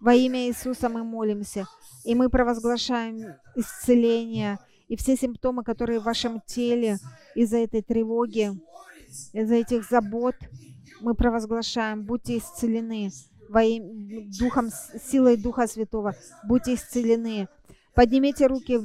Во 0.00 0.14
имя 0.14 0.48
Иисуса 0.48 0.88
мы 0.88 1.04
молимся, 1.04 1.66
и 2.04 2.14
мы 2.14 2.28
провозглашаем 2.28 3.36
исцеление, 3.54 4.58
и 4.88 4.96
все 4.96 5.16
симптомы, 5.16 5.64
которые 5.64 6.00
в 6.00 6.04
вашем 6.04 6.40
теле 6.44 6.98
из-за 7.34 7.58
этой 7.58 7.82
тревоги, 7.82 8.50
из-за 9.32 9.54
этих 9.54 9.88
забот, 9.88 10.34
мы 11.00 11.14
провозглашаем, 11.14 12.04
будьте 12.04 12.38
исцелены 12.38 13.10
во 13.52 13.62
им- 13.62 14.30
духом, 14.38 14.70
силой 15.10 15.36
Духа 15.36 15.66
Святого, 15.66 16.14
будьте 16.44 16.74
исцелены. 16.74 17.48
Поднимите 17.94 18.46
руки 18.46 18.78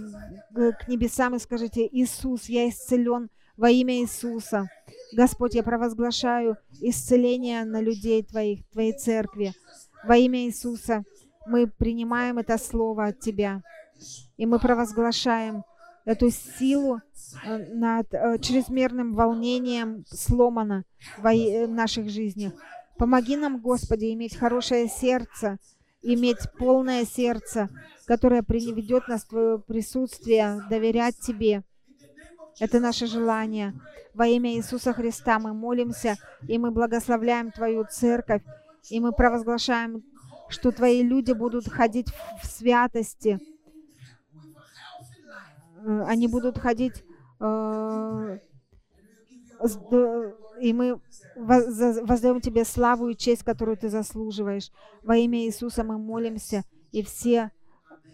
к 0.54 0.88
небесам 0.88 1.36
и 1.36 1.40
скажите, 1.40 1.88
Иисус, 1.90 2.50
я 2.50 2.68
исцелен 2.70 3.30
во 3.56 3.70
имя 3.70 4.02
Иисуса. 4.02 4.68
Господь, 5.14 5.56
я 5.56 5.64
провозглашаю 5.64 6.58
исцеление 6.82 7.64
на 7.64 7.80
людей 7.82 8.22
Твоих, 8.24 8.68
Твоей 8.70 8.92
церкви. 8.94 9.54
Во 10.04 10.18
имя 10.18 10.40
Иисуса 10.46 11.04
мы 11.48 11.68
принимаем 11.68 12.38
это 12.38 12.58
слово 12.58 13.06
от 13.06 13.20
Тебя. 13.22 13.62
И 14.36 14.46
мы 14.46 14.60
провозглашаем 14.60 15.64
эту 16.06 16.30
силу 16.30 17.00
э, 17.46 17.58
над 17.74 18.14
э, 18.14 18.38
чрезмерным 18.40 19.14
волнением 19.16 20.04
сломана 20.08 20.84
и- 21.34 21.66
в 21.66 21.70
наших 21.70 22.10
жизнях. 22.10 22.54
Помоги 22.98 23.36
нам, 23.38 23.60
Господи, 23.60 24.12
иметь 24.14 24.36
хорошее 24.36 24.88
сердце, 24.88 25.58
иметь 26.02 26.40
полное 26.58 27.06
сердце, 27.06 27.70
которое 28.06 28.42
приведет 28.44 29.08
нас 29.08 29.24
в 29.24 29.28
Твое 29.30 29.60
присутствие, 29.60 30.64
доверять 30.70 31.18
Тебе. 31.20 31.64
Это 32.60 32.80
наше 32.80 33.06
желание. 33.06 33.74
Во 34.16 34.26
имя 34.26 34.56
Иисуса 34.56 34.94
Христа 34.94 35.38
мы 35.38 35.54
молимся, 35.54 36.16
и 36.48 36.58
мы 36.58 36.72
благословляем 36.72 37.52
Твою 37.52 37.86
церковь, 37.90 38.42
и 38.90 39.00
мы 39.00 39.12
провозглашаем, 39.12 40.04
что 40.50 40.72
Твои 40.72 41.04
люди 41.04 41.34
будут 41.34 41.68
ходить 41.70 42.08
в 42.42 42.46
святости, 42.48 43.40
Э, 45.86 46.04
они 46.08 46.28
будут 46.28 46.58
ходить 46.58 47.04
э, 47.40 48.40
с- 49.62 49.76
д- 49.76 50.36
и 50.60 50.74
мы 50.74 51.00
воз- 51.36 52.00
воздаем 52.02 52.42
Тебе 52.42 52.66
славу 52.66 53.10
и 53.10 53.16
честь, 53.16 53.44
которую 53.44 53.78
Ты 53.78 53.90
заслуживаешь. 53.90 54.72
Во 55.04 55.16
имя 55.16 55.40
Иисуса 55.46 55.84
мы 55.84 55.98
молимся, 55.98 56.64
и 56.92 57.02
все 57.04 57.52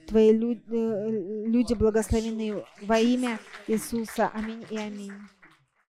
Твои 0.08 0.32
лю- 0.34 0.62
э, 0.70 1.46
люди 1.48 1.74
благословены 1.74 2.64
во 2.82 3.00
имя 3.00 3.39
Иисуса. 3.68 4.30
Аминь 4.34 4.66
и 4.70 4.78
аминь. 4.78 5.14